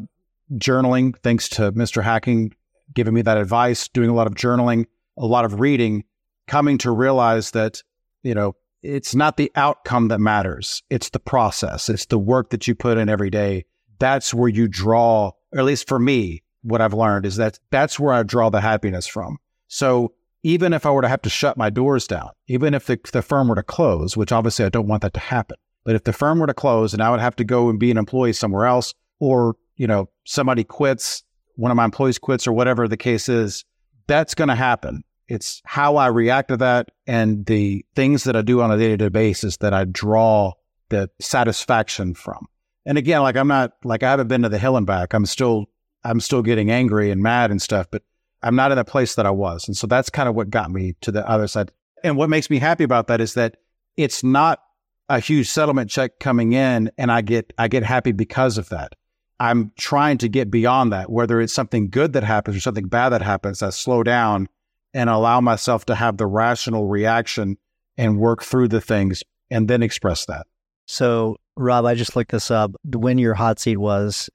journaling, 0.53 1.17
thanks 1.23 1.49
to 1.49 1.71
Mr. 1.71 2.03
Hacking 2.03 2.53
giving 2.93 3.13
me 3.13 3.21
that 3.21 3.37
advice, 3.37 3.87
doing 3.87 4.09
a 4.09 4.13
lot 4.13 4.27
of 4.27 4.35
journaling, 4.35 4.85
a 5.17 5.25
lot 5.25 5.45
of 5.45 5.59
reading, 5.59 6.03
coming 6.47 6.77
to 6.79 6.91
realize 6.91 7.51
that, 7.51 7.81
you 8.23 8.33
know, 8.33 8.55
it's 8.83 9.15
not 9.15 9.37
the 9.37 9.51
outcome 9.55 10.09
that 10.09 10.19
matters. 10.19 10.83
It's 10.89 11.09
the 11.09 11.19
process. 11.19 11.89
It's 11.89 12.05
the 12.05 12.19
work 12.19 12.51
that 12.51 12.67
you 12.67 12.75
put 12.75 12.97
in 12.97 13.09
every 13.09 13.29
day. 13.29 13.65
That's 13.99 14.33
where 14.33 14.49
you 14.49 14.67
draw, 14.67 15.31
or 15.51 15.59
at 15.59 15.65
least 15.65 15.87
for 15.87 15.99
me, 15.99 16.43
what 16.61 16.81
I've 16.81 16.93
learned 16.93 17.25
is 17.25 17.37
that 17.37 17.59
that's 17.71 17.99
where 17.99 18.13
I 18.13 18.23
draw 18.23 18.49
the 18.49 18.61
happiness 18.61 19.07
from. 19.07 19.37
So 19.67 20.13
even 20.43 20.73
if 20.73 20.85
I 20.85 20.91
were 20.91 21.01
to 21.01 21.09
have 21.09 21.21
to 21.23 21.29
shut 21.29 21.57
my 21.57 21.69
doors 21.69 22.07
down, 22.07 22.29
even 22.47 22.73
if 22.73 22.85
the, 22.85 22.99
the 23.11 23.21
firm 23.21 23.47
were 23.47 23.55
to 23.55 23.63
close, 23.63 24.15
which 24.15 24.31
obviously 24.31 24.65
I 24.65 24.69
don't 24.69 24.87
want 24.87 25.01
that 25.01 25.13
to 25.13 25.19
happen, 25.19 25.57
but 25.83 25.95
if 25.95 26.03
the 26.03 26.13
firm 26.13 26.39
were 26.39 26.47
to 26.47 26.53
close 26.53 26.93
and 26.93 27.01
I 27.01 27.09
would 27.09 27.19
have 27.19 27.35
to 27.37 27.43
go 27.43 27.69
and 27.69 27.79
be 27.79 27.91
an 27.91 27.97
employee 27.97 28.33
somewhere 28.33 28.65
else, 28.65 28.93
or, 29.19 29.55
you 29.75 29.87
know, 29.87 30.09
somebody 30.25 30.63
quits, 30.63 31.23
one 31.55 31.71
of 31.71 31.77
my 31.77 31.85
employees 31.85 32.19
quits 32.19 32.45
or 32.47 32.53
whatever 32.53 32.87
the 32.87 32.97
case 32.97 33.29
is, 33.29 33.65
that's 34.05 34.35
going 34.35 34.49
to 34.49 34.55
happen. 34.55 35.03
It's 35.27 35.61
how 35.65 35.97
I 35.97 36.07
react 36.07 36.49
to 36.49 36.57
that 36.57 36.89
and 37.05 37.45
the 37.45 37.85
things 37.95 38.23
that 38.25 38.35
I 38.35 38.41
do 38.41 38.61
on 38.61 38.71
a 38.71 38.77
day 38.77 38.89
to 38.89 38.97
day 38.97 39.09
basis 39.09 39.57
that 39.57 39.73
I 39.73 39.85
draw 39.85 40.53
the 40.89 41.09
satisfaction 41.19 42.13
from. 42.13 42.47
And 42.85 42.97
again, 42.97 43.21
like 43.21 43.35
I'm 43.35 43.49
not, 43.49 43.73
like 43.83 44.03
I 44.03 44.11
haven't 44.11 44.29
been 44.29 44.43
to 44.43 44.49
the 44.49 44.59
hill 44.59 44.77
and 44.77 44.87
back. 44.87 45.13
I'm 45.13 45.25
still, 45.25 45.65
I'm 46.03 46.21
still 46.21 46.41
getting 46.41 46.71
angry 46.71 47.11
and 47.11 47.21
mad 47.21 47.51
and 47.51 47.61
stuff, 47.61 47.87
but 47.91 48.03
I'm 48.43 48.55
not 48.55 48.71
in 48.71 48.77
the 48.77 48.85
place 48.85 49.15
that 49.15 49.25
I 49.25 49.31
was. 49.31 49.67
And 49.67 49.75
so 49.75 49.87
that's 49.87 50.09
kind 50.09 50.29
of 50.29 50.35
what 50.35 50.49
got 50.49 50.71
me 50.71 50.95
to 51.01 51.11
the 51.11 51.27
other 51.27 51.47
side. 51.47 51.71
And 52.03 52.17
what 52.17 52.29
makes 52.29 52.49
me 52.49 52.59
happy 52.59 52.83
about 52.83 53.07
that 53.07 53.21
is 53.21 53.33
that 53.33 53.57
it's 53.95 54.23
not 54.23 54.61
a 55.09 55.19
huge 55.19 55.49
settlement 55.49 55.89
check 55.89 56.19
coming 56.19 56.53
in 56.53 56.91
and 56.97 57.11
I 57.11 57.21
get 57.21 57.53
I 57.57 57.67
get 57.67 57.83
happy 57.83 58.11
because 58.11 58.57
of 58.57 58.69
that. 58.69 58.93
I'm 59.39 59.71
trying 59.77 60.17
to 60.19 60.29
get 60.29 60.49
beyond 60.49 60.91
that, 60.93 61.11
whether 61.11 61.39
it's 61.39 61.53
something 61.53 61.89
good 61.89 62.13
that 62.13 62.23
happens 62.23 62.57
or 62.57 62.59
something 62.59 62.87
bad 62.87 63.09
that 63.09 63.21
happens, 63.21 63.61
I 63.61 63.69
slow 63.69 64.03
down 64.03 64.49
and 64.93 65.09
allow 65.09 65.41
myself 65.41 65.85
to 65.85 65.95
have 65.95 66.17
the 66.17 66.25
rational 66.25 66.87
reaction 66.87 67.57
and 67.97 68.19
work 68.19 68.43
through 68.43 68.69
the 68.69 68.81
things 68.81 69.23
and 69.51 69.67
then 69.67 69.83
express 69.83 70.25
that. 70.25 70.47
So, 70.87 71.37
Rob, 71.55 71.85
I 71.85 71.93
just 71.93 72.15
looked 72.15 72.31
this 72.31 72.49
up. 72.49 72.71
When 72.83 73.17
your 73.17 73.35
hot 73.35 73.59
seat 73.59 73.77
was, 73.77 74.29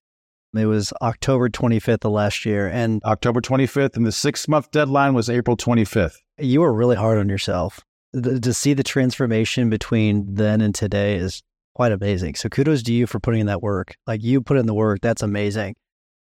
it 0.55 0.67
was 0.67 0.93
October 1.01 1.49
25th 1.49 2.05
of 2.05 2.13
last 2.13 2.45
year. 2.45 2.69
And 2.69 3.03
October 3.05 3.41
25th, 3.41 3.97
and 3.97 4.07
the 4.07 4.13
six 4.13 4.47
month 4.49 4.71
deadline 4.71 5.15
was 5.15 5.31
April 5.31 5.57
25th. 5.57 6.19
You 6.39 6.61
were 6.61 6.73
really 6.73 6.97
hard 6.97 7.19
on 7.19 7.29
yourself. 7.29 7.81
The, 8.13 8.39
to 8.41 8.53
see 8.53 8.75
the 8.75 8.83
transformation 8.83 9.71
between 9.71 10.35
then 10.35 10.61
and 10.61 10.75
today 10.75 11.17
is 11.17 11.43
quite 11.75 11.93
amazing. 11.93 12.35
So 12.35 12.49
kudos 12.49 12.83
to 12.83 12.93
you 12.93 13.07
for 13.07 13.21
putting 13.21 13.41
in 13.41 13.47
that 13.47 13.63
work. 13.63 13.95
Like 14.07 14.23
you 14.23 14.43
put 14.43 14.59
in 14.59 14.67
the 14.67 14.75
work. 14.75 15.01
That's 15.01 15.23
amazing. 15.23 15.77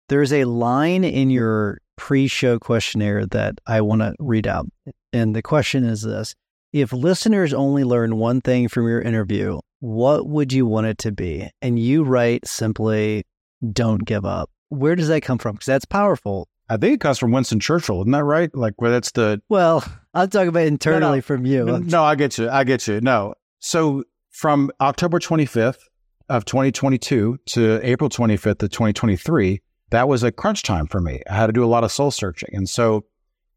There's 0.09 0.33
a 0.33 0.45
line 0.45 1.05
in 1.05 1.31
your 1.31 1.79
pre 1.97 2.29
show 2.29 2.59
questionnaire 2.59 3.27
that 3.27 3.59
I 3.67 3.81
want 3.81 4.03
to 4.03 4.15
read 4.19 4.47
out. 4.47 4.67
And 5.13 5.35
the 5.35 5.43
question 5.43 5.85
is 5.85 6.03
this 6.03 6.35
If 6.73 6.93
listeners 6.93 7.53
only 7.53 7.85
learn 7.85 8.17
one 8.17 8.41
thing 8.41 8.69
from 8.69 8.87
your 8.87 9.01
interview, 9.01 9.61
what 9.81 10.29
would 10.29 10.53
you 10.53 10.67
want 10.67 10.87
it 10.87 10.99
to 10.99 11.13
be? 11.13 11.49
And 11.63 11.79
you 11.79 12.05
write 12.05 12.47
simply, 12.47 13.25
don't 13.73 14.05
give 14.05 14.25
up. 14.25 14.51
Where 14.69 14.97
does 14.97 15.09
that 15.09 15.23
come 15.23 15.39
from? 15.39 15.57
Because 15.57 15.67
that's 15.67 15.85
powerful. 15.85 16.49
I 16.69 16.77
think 16.77 16.95
it 16.95 17.01
comes 17.01 17.19
from 17.19 17.33
Winston 17.33 17.59
Churchill, 17.59 18.01
isn't 18.03 18.13
that 18.13 18.25
right? 18.25 18.55
Like 18.55 18.75
where 18.81 18.93
that's 18.93 19.11
the 19.13 19.43
well, 19.49 19.85
I'm 20.15 20.29
talking 20.31 20.49
about 20.49 20.67
internally 20.67 21.01
no, 21.01 21.15
no. 21.17 21.21
from 21.21 21.47
you. 21.47 21.65
No, 21.65 21.79
no, 21.79 22.05
I 22.05 22.15
get 22.15 22.39
you. 22.39 22.49
I 22.49 22.65
get 22.65 22.87
you. 22.87 23.01
No. 23.01 23.35
So 23.59 24.05
from 24.31 24.71
October 24.81 25.19
25th 25.19 25.81
of 26.29 26.45
2022 26.45 27.39
to 27.47 27.81
April 27.83 28.09
25th 28.09 28.63
of 28.63 28.71
2023, 28.71 29.61
that 29.91 30.09
was 30.09 30.23
a 30.23 30.31
crunch 30.31 30.63
time 30.63 30.87
for 30.87 31.01
me. 31.01 31.21
I 31.29 31.35
had 31.35 31.49
to 31.49 31.53
do 31.53 31.65
a 31.65 31.67
lot 31.67 31.83
of 31.83 31.91
soul 31.91 32.13
searching. 32.13 32.51
And 32.53 32.69
so 32.69 33.05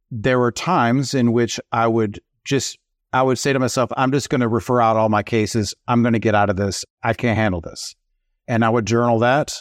there 0.09 0.39
were 0.39 0.51
times 0.51 1.13
in 1.13 1.31
which 1.31 1.59
I 1.71 1.87
would 1.87 2.19
just 2.43 2.79
I 3.13 3.21
would 3.21 3.37
say 3.37 3.53
to 3.53 3.59
myself, 3.59 3.91
I'm 3.95 4.11
just 4.11 4.31
going 4.31 4.41
to 4.41 4.47
refer 4.47 4.81
out 4.81 4.97
all 4.97 5.07
my 5.07 5.21
cases. 5.21 5.75
I'm 5.87 6.01
going 6.01 6.13
to 6.13 6.19
get 6.19 6.33
out 6.33 6.49
of 6.49 6.55
this. 6.55 6.83
I 7.03 7.13
can't 7.13 7.37
handle 7.37 7.61
this. 7.61 7.95
And 8.47 8.65
I 8.65 8.69
would 8.69 8.87
journal 8.87 9.19
that. 9.19 9.53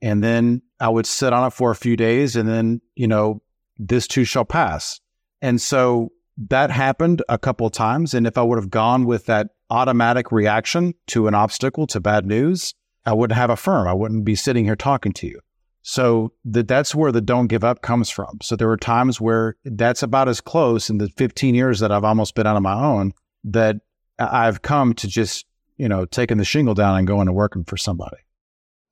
And 0.00 0.22
then 0.22 0.62
I 0.80 0.88
would 0.88 1.06
sit 1.06 1.32
on 1.32 1.46
it 1.46 1.52
for 1.52 1.70
a 1.70 1.76
few 1.76 1.96
days. 1.96 2.36
And 2.36 2.48
then, 2.48 2.80
you 2.94 3.08
know, 3.08 3.42
this 3.78 4.06
too 4.06 4.24
shall 4.24 4.44
pass. 4.44 5.00
And 5.42 5.60
so 5.60 6.12
that 6.48 6.70
happened 6.70 7.22
a 7.28 7.38
couple 7.38 7.66
of 7.66 7.72
times. 7.72 8.14
And 8.14 8.26
if 8.26 8.38
I 8.38 8.42
would 8.42 8.58
have 8.58 8.70
gone 8.70 9.04
with 9.04 9.26
that 9.26 9.48
automatic 9.70 10.30
reaction 10.32 10.94
to 11.08 11.26
an 11.26 11.34
obstacle, 11.34 11.86
to 11.88 12.00
bad 12.00 12.26
news, 12.26 12.74
I 13.04 13.12
wouldn't 13.12 13.38
have 13.38 13.50
a 13.50 13.56
firm. 13.56 13.88
I 13.88 13.92
wouldn't 13.92 14.24
be 14.24 14.34
sitting 14.34 14.64
here 14.64 14.76
talking 14.76 15.12
to 15.14 15.26
you. 15.26 15.40
So 15.82 16.32
that 16.44 16.68
that's 16.68 16.94
where 16.94 17.12
the 17.12 17.20
don't 17.20 17.46
give 17.46 17.64
up 17.64 17.82
comes 17.82 18.10
from. 18.10 18.38
So 18.42 18.56
there 18.56 18.68
were 18.68 18.76
times 18.76 19.20
where 19.20 19.56
that's 19.64 20.02
about 20.02 20.28
as 20.28 20.40
close 20.40 20.90
in 20.90 20.98
the 20.98 21.08
15 21.16 21.54
years 21.54 21.80
that 21.80 21.90
I've 21.90 22.04
almost 22.04 22.34
been 22.34 22.46
out 22.46 22.56
on 22.56 22.62
my 22.62 22.74
own 22.74 23.12
that 23.44 23.76
I've 24.18 24.62
come 24.62 24.92
to 24.94 25.08
just, 25.08 25.46
you 25.76 25.88
know, 25.88 26.04
taking 26.04 26.36
the 26.36 26.44
shingle 26.44 26.74
down 26.74 26.98
and 26.98 27.06
going 27.06 27.26
to 27.26 27.32
working 27.32 27.64
for 27.64 27.76
somebody. 27.76 28.18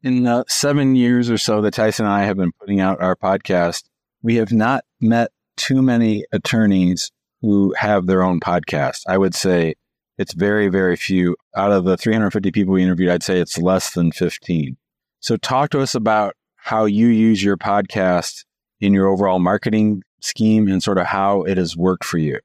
In 0.07 0.23
the 0.23 0.45
seven 0.47 0.95
years 0.95 1.29
or 1.31 1.37
so 1.37 1.61
that 1.63 1.75
Tyson 1.75 2.07
and 2.07 2.15
I 2.15 2.23
have 2.27 2.37
been 2.37 2.53
putting 2.61 2.79
out 2.79 3.01
our 3.01 3.17
podcast, 3.17 3.83
we 4.23 4.37
have 4.37 4.53
not 4.53 4.85
met 5.01 5.33
too 5.57 5.83
many 5.83 6.25
attorneys 6.31 7.11
who 7.41 7.75
have 7.77 8.07
their 8.07 8.23
own 8.23 8.39
podcast. 8.39 9.01
I 9.09 9.19
would 9.19 9.35
say 9.35 9.75
it's 10.17 10.33
very, 10.33 10.69
very 10.69 10.95
few. 10.95 11.35
Out 11.57 11.73
of 11.73 11.83
the 11.83 11.97
350 11.97 12.53
people 12.53 12.75
we 12.75 12.85
interviewed, 12.85 13.11
I'd 13.11 13.25
say 13.25 13.41
it's 13.41 13.59
less 13.59 13.95
than 13.95 14.13
15. 14.13 14.77
So 15.19 15.37
talk 15.39 15.71
to 15.71 15.81
us 15.81 15.97
about 15.97 16.37
how 16.55 16.85
you 16.85 17.09
use 17.09 17.43
your 17.43 17.57
podcast 17.57 18.45
in 18.81 18.95
your 18.95 19.09
overall 19.09 19.41
marketing 19.41 20.05
scheme 20.21 20.69
and 20.69 20.81
sort 20.81 20.99
of 20.99 21.07
how 21.07 21.43
it 21.43 21.59
has 21.59 21.77
worked 21.77 22.05
for 22.05 22.19
you. 22.19 22.39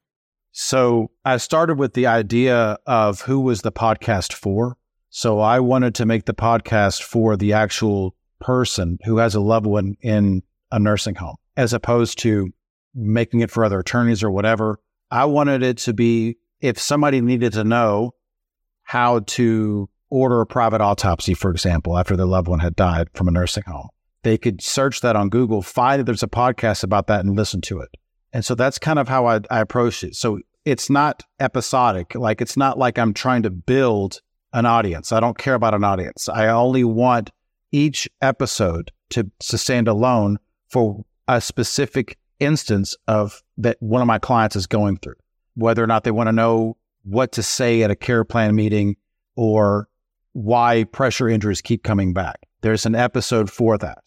So 0.52 1.12
I 1.26 1.38
started 1.38 1.78
with 1.78 1.94
the 1.94 2.08
idea 2.08 2.80
of 2.88 3.22
who 3.22 3.40
was 3.40 3.62
the 3.62 3.72
podcast 3.72 4.34
for. 4.34 4.78
So 5.12 5.40
I 5.40 5.60
wanted 5.60 5.96
to 5.96 6.06
make 6.06 6.26
the 6.26 6.34
podcast 6.34 7.04
for 7.04 7.38
the 7.38 7.54
actual 7.54 8.16
person 8.40 8.98
who 9.04 9.18
has 9.18 9.36
a 9.36 9.40
loved 9.40 9.68
one 9.68 9.96
in 10.02 10.42
a 10.72 10.80
nursing 10.80 11.16
home, 11.16 11.36
as 11.56 11.74
opposed 11.74 12.18
to 12.20 12.50
making 12.96 13.42
it 13.42 13.52
for 13.52 13.64
other 13.64 13.80
attorneys 13.80 14.24
or 14.24 14.32
whatever. 14.32 14.80
I 15.12 15.26
wanted 15.26 15.62
it 15.62 15.78
to 15.80 15.94
be 15.94 16.38
if 16.60 16.80
somebody 16.80 17.22
needed 17.22 17.54
to 17.54 17.64
know 17.64 18.16
how 18.84 19.20
to 19.20 19.90
order 20.10 20.42
a 20.42 20.46
private 20.46 20.82
autopsy, 20.82 21.36
for 21.36 21.52
example, 21.52 21.98
after 21.98 22.18
their 22.18 22.26
loved 22.26 22.48
one 22.48 22.60
had 22.60 22.76
died 22.76 23.10
from 23.14 23.28
a 23.28 23.32
nursing 23.32 23.64
home 23.68 23.90
they 24.24 24.38
could 24.38 24.62
search 24.62 25.02
that 25.02 25.16
on 25.16 25.30
Google, 25.30 25.62
find 25.62 26.00
that 26.00 26.06
there's 26.06 26.24
a 26.24 26.28
podcast 26.28 26.84
about 26.84 27.08
that 27.08 27.26
and 27.26 27.36
listen 27.36 27.62
to 27.62 27.80
it. 27.80 27.90
And 28.34 28.46
so 28.46 28.56
that's 28.56 28.78
kind 28.78 29.00
of 29.00 29.08
how 29.08 29.26
I, 29.26 29.42
I 29.50 29.60
approach 29.60 30.04
it. 30.04 30.16
So 30.16 30.40
it's 30.64 30.90
not 30.90 31.24
episodic. 31.40 32.16
Like 32.16 32.42
it's 32.42 32.56
not 32.56 32.78
like 32.78 32.98
I'm 32.98 33.14
trying 33.14 33.44
to 33.44 33.50
build 33.50 34.22
an 34.54 34.66
audience. 34.66 35.12
I 35.12 35.20
don't 35.20 35.38
care 35.38 35.54
about 35.56 35.74
an 35.74 35.84
audience. 35.84 36.28
I 36.30 36.48
only 36.48 36.84
want 36.84 37.32
each 37.72 38.10
episode 38.22 38.92
to, 39.12 39.30
to 39.40 39.58
stand 39.58 39.88
alone 39.88 40.38
for 40.70 41.04
a 41.28 41.40
specific 41.40 42.18
instance 42.40 42.96
of 43.08 43.42
that 43.58 43.78
one 43.80 44.02
of 44.02 44.08
my 44.08 44.20
clients 44.20 44.56
is 44.56 44.68
going 44.68 44.98
through, 44.98 45.16
whether 45.56 45.84
or 45.84 45.88
not 45.88 46.04
they 46.04 46.12
want 46.12 46.28
to 46.28 46.34
know 46.34 46.78
what 47.04 47.32
to 47.34 47.44
say 47.44 47.84
at 47.84 47.92
a 47.92 47.96
care 47.96 48.24
plan 48.24 48.56
meeting 48.56 48.96
or 49.36 49.88
why 50.34 50.84
pressure 50.86 51.30
injuries 51.30 51.62
keep 51.62 51.84
coming 51.84 52.14
back. 52.14 52.48
There's 52.62 52.86
an 52.86 52.96
episode 52.96 53.50
for 53.50 53.78
that. 53.78 54.00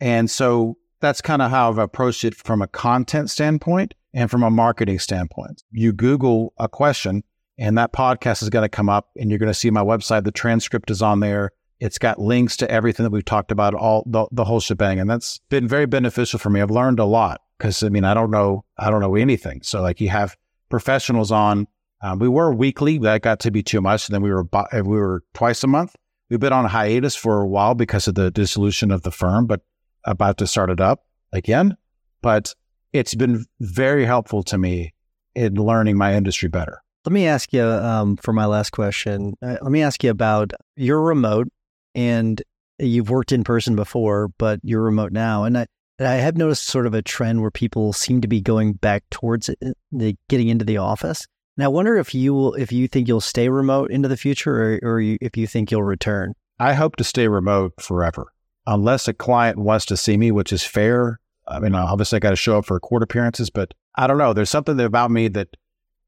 And 0.00 0.30
so 0.30 0.76
that's 1.00 1.20
kind 1.20 1.42
of 1.42 1.50
how 1.50 1.68
I've 1.68 1.78
approached 1.78 2.24
it 2.24 2.34
from 2.34 2.62
a 2.62 2.68
content 2.68 3.30
standpoint 3.30 3.94
and 4.14 4.30
from 4.30 4.42
a 4.42 4.50
marketing 4.50 4.98
standpoint. 4.98 5.62
You 5.70 5.92
Google 5.92 6.52
a 6.58 6.68
question 6.68 7.22
and 7.58 7.78
that 7.78 7.92
podcast 7.92 8.42
is 8.42 8.50
going 8.50 8.64
to 8.64 8.68
come 8.68 8.88
up 8.88 9.10
and 9.16 9.30
you're 9.30 9.38
going 9.38 9.50
to 9.50 9.54
see 9.54 9.70
my 9.70 9.82
website. 9.82 10.24
The 10.24 10.32
transcript 10.32 10.90
is 10.90 11.02
on 11.02 11.20
there. 11.20 11.50
It's 11.80 11.98
got 11.98 12.20
links 12.20 12.56
to 12.58 12.70
everything 12.70 13.04
that 13.04 13.10
we've 13.10 13.24
talked 13.24 13.50
about, 13.50 13.74
all 13.74 14.04
the, 14.06 14.26
the 14.30 14.44
whole 14.44 14.60
shebang. 14.60 15.00
And 15.00 15.10
that's 15.10 15.40
been 15.48 15.66
very 15.66 15.86
beneficial 15.86 16.38
for 16.38 16.48
me. 16.50 16.60
I've 16.60 16.70
learned 16.70 17.00
a 17.00 17.04
lot 17.04 17.40
because 17.58 17.82
I 17.82 17.88
mean, 17.88 18.04
I 18.04 18.14
don't 18.14 18.30
know, 18.30 18.64
I 18.78 18.90
don't 18.90 19.00
know 19.00 19.16
anything. 19.16 19.62
So 19.62 19.82
like 19.82 20.00
you 20.00 20.08
have 20.08 20.36
professionals 20.68 21.32
on, 21.32 21.66
um, 22.02 22.18
we 22.18 22.28
were 22.28 22.52
weekly, 22.52 22.98
that 22.98 23.22
got 23.22 23.40
to 23.40 23.50
be 23.50 23.62
too 23.62 23.80
much. 23.80 24.08
And 24.08 24.14
then 24.14 24.22
we 24.22 24.30
were, 24.30 24.46
we 24.72 24.82
were 24.82 25.22
twice 25.34 25.62
a 25.62 25.66
month. 25.66 25.94
We've 26.30 26.40
been 26.40 26.52
on 26.52 26.64
hiatus 26.64 27.14
for 27.14 27.40
a 27.40 27.46
while 27.46 27.74
because 27.74 28.08
of 28.08 28.14
the 28.14 28.30
dissolution 28.30 28.90
of 28.90 29.02
the 29.02 29.10
firm, 29.10 29.46
but 29.46 29.60
about 30.04 30.38
to 30.38 30.46
start 30.46 30.70
it 30.70 30.80
up 30.80 31.04
again, 31.32 31.76
but 32.22 32.54
it's 32.92 33.14
been 33.14 33.44
very 33.60 34.04
helpful 34.04 34.42
to 34.44 34.58
me 34.58 34.94
in 35.34 35.54
learning 35.54 35.96
my 35.96 36.14
industry 36.14 36.48
better. 36.48 36.81
Let 37.04 37.12
me 37.12 37.26
ask 37.26 37.52
you 37.52 37.64
um, 37.64 38.16
for 38.16 38.32
my 38.32 38.46
last 38.46 38.70
question. 38.70 39.34
Uh, 39.42 39.56
let 39.60 39.72
me 39.72 39.82
ask 39.82 40.04
you 40.04 40.10
about 40.10 40.52
you're 40.76 41.02
remote 41.02 41.48
and 41.96 42.40
you've 42.78 43.10
worked 43.10 43.32
in 43.32 43.42
person 43.42 43.74
before, 43.74 44.28
but 44.38 44.60
you're 44.62 44.82
remote 44.82 45.10
now. 45.12 45.42
And 45.42 45.58
I, 45.58 45.66
I 45.98 46.14
have 46.14 46.36
noticed 46.36 46.66
sort 46.66 46.86
of 46.86 46.94
a 46.94 47.02
trend 47.02 47.40
where 47.40 47.50
people 47.50 47.92
seem 47.92 48.20
to 48.20 48.28
be 48.28 48.40
going 48.40 48.74
back 48.74 49.02
towards 49.10 49.48
it, 49.48 49.58
the, 49.90 50.16
getting 50.28 50.48
into 50.48 50.64
the 50.64 50.76
office. 50.76 51.26
And 51.56 51.64
I 51.64 51.68
wonder 51.68 51.96
if 51.96 52.14
you 52.14 52.34
will, 52.34 52.54
if 52.54 52.70
you 52.70 52.86
think 52.86 53.08
you'll 53.08 53.20
stay 53.20 53.48
remote 53.48 53.90
into 53.90 54.08
the 54.08 54.16
future, 54.16 54.78
or, 54.84 54.94
or 54.94 55.00
you, 55.00 55.18
if 55.20 55.36
you 55.36 55.48
think 55.48 55.70
you'll 55.70 55.82
return. 55.82 56.34
I 56.60 56.74
hope 56.74 56.96
to 56.96 57.04
stay 57.04 57.26
remote 57.26 57.72
forever 57.80 58.32
unless 58.66 59.08
a 59.08 59.12
client 59.12 59.58
wants 59.58 59.86
to 59.86 59.96
see 59.96 60.16
me, 60.16 60.30
which 60.30 60.52
is 60.52 60.62
fair. 60.62 61.18
I 61.48 61.58
mean, 61.58 61.74
obviously 61.74 62.16
I 62.16 62.20
got 62.20 62.30
to 62.30 62.36
show 62.36 62.58
up 62.58 62.64
for 62.66 62.78
court 62.78 63.02
appearances, 63.02 63.50
but 63.50 63.74
I 63.96 64.06
don't 64.06 64.18
know. 64.18 64.32
There's 64.32 64.50
something 64.50 64.78
about 64.78 65.10
me 65.10 65.26
that 65.28 65.48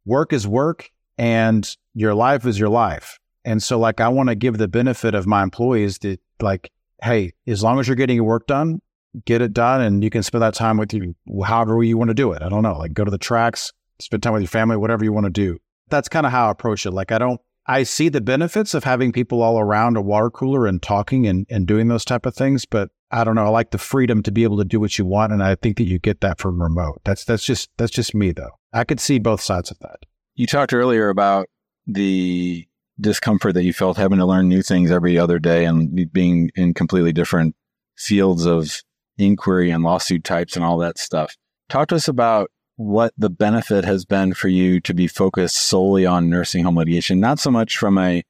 work 0.04 0.32
is 0.32 0.46
work 0.46 0.90
and 1.18 1.76
your 1.94 2.14
life 2.14 2.46
is 2.46 2.58
your 2.58 2.68
life. 2.68 3.18
And 3.44 3.62
so 3.62 3.78
like, 3.78 4.00
I 4.00 4.08
want 4.08 4.28
to 4.30 4.34
give 4.34 4.58
the 4.58 4.68
benefit 4.68 5.14
of 5.14 5.26
my 5.26 5.42
employees 5.42 5.98
that 5.98 6.20
like, 6.40 6.70
Hey, 7.02 7.32
as 7.46 7.62
long 7.62 7.78
as 7.78 7.86
you're 7.86 7.96
getting 7.96 8.16
your 8.16 8.24
work 8.24 8.46
done, 8.46 8.80
get 9.24 9.42
it 9.42 9.52
done 9.52 9.80
and 9.80 10.02
you 10.02 10.10
can 10.10 10.22
spend 10.22 10.42
that 10.42 10.54
time 10.54 10.76
with 10.76 10.92
you 10.92 11.14
however 11.44 11.82
you 11.82 11.98
want 11.98 12.08
to 12.08 12.14
do 12.14 12.32
it. 12.32 12.42
I 12.42 12.48
don't 12.48 12.62
know, 12.62 12.78
like 12.78 12.94
go 12.94 13.04
to 13.04 13.10
the 13.10 13.18
tracks, 13.18 13.72
spend 14.00 14.22
time 14.22 14.32
with 14.32 14.42
your 14.42 14.48
family, 14.48 14.76
whatever 14.76 15.04
you 15.04 15.12
want 15.12 15.24
to 15.24 15.30
do. 15.30 15.58
That's 15.88 16.08
kind 16.08 16.26
of 16.26 16.32
how 16.32 16.48
I 16.48 16.50
approach 16.50 16.86
it. 16.86 16.92
Like, 16.92 17.12
I 17.12 17.18
don't, 17.18 17.40
I 17.66 17.82
see 17.82 18.08
the 18.08 18.20
benefits 18.20 18.74
of 18.74 18.84
having 18.84 19.12
people 19.12 19.42
all 19.42 19.58
around 19.58 19.96
a 19.96 20.02
water 20.02 20.30
cooler 20.30 20.66
and 20.66 20.82
talking 20.82 21.26
and, 21.26 21.46
and 21.50 21.66
doing 21.66 21.88
those 21.88 22.04
type 22.04 22.26
of 22.26 22.34
things, 22.34 22.64
but 22.64 22.90
I 23.14 23.22
don't 23.22 23.36
know. 23.36 23.46
I 23.46 23.50
like 23.50 23.70
the 23.70 23.78
freedom 23.78 24.24
to 24.24 24.32
be 24.32 24.42
able 24.42 24.58
to 24.58 24.64
do 24.64 24.80
what 24.80 24.98
you 24.98 25.04
want, 25.04 25.32
and 25.32 25.40
I 25.40 25.54
think 25.54 25.76
that 25.76 25.84
you 25.84 26.00
get 26.00 26.20
that 26.22 26.40
from 26.40 26.60
remote. 26.60 27.00
That's 27.04 27.24
that's 27.24 27.44
just 27.44 27.70
that's 27.76 27.92
just 27.92 28.12
me 28.12 28.32
though. 28.32 28.50
I 28.72 28.82
could 28.82 28.98
see 28.98 29.20
both 29.20 29.40
sides 29.40 29.70
of 29.70 29.78
that. 29.78 30.00
You 30.34 30.48
talked 30.48 30.74
earlier 30.74 31.10
about 31.10 31.46
the 31.86 32.66
discomfort 33.00 33.54
that 33.54 33.62
you 33.62 33.72
felt 33.72 33.98
having 33.98 34.18
to 34.18 34.26
learn 34.26 34.48
new 34.48 34.62
things 34.62 34.90
every 34.90 35.16
other 35.16 35.38
day 35.38 35.64
and 35.64 36.12
being 36.12 36.50
in 36.56 36.74
completely 36.74 37.12
different 37.12 37.54
fields 37.96 38.46
of 38.46 38.82
inquiry 39.16 39.70
and 39.70 39.84
lawsuit 39.84 40.24
types 40.24 40.56
and 40.56 40.64
all 40.64 40.78
that 40.78 40.98
stuff. 40.98 41.36
Talk 41.68 41.88
to 41.88 41.94
us 41.94 42.08
about 42.08 42.50
what 42.74 43.14
the 43.16 43.30
benefit 43.30 43.84
has 43.84 44.04
been 44.04 44.34
for 44.34 44.48
you 44.48 44.80
to 44.80 44.92
be 44.92 45.06
focused 45.06 45.56
solely 45.56 46.04
on 46.04 46.28
nursing 46.28 46.64
home 46.64 46.76
litigation, 46.76 47.20
not 47.20 47.38
so 47.38 47.52
much 47.52 47.78
from 47.78 47.96
a, 47.96 48.24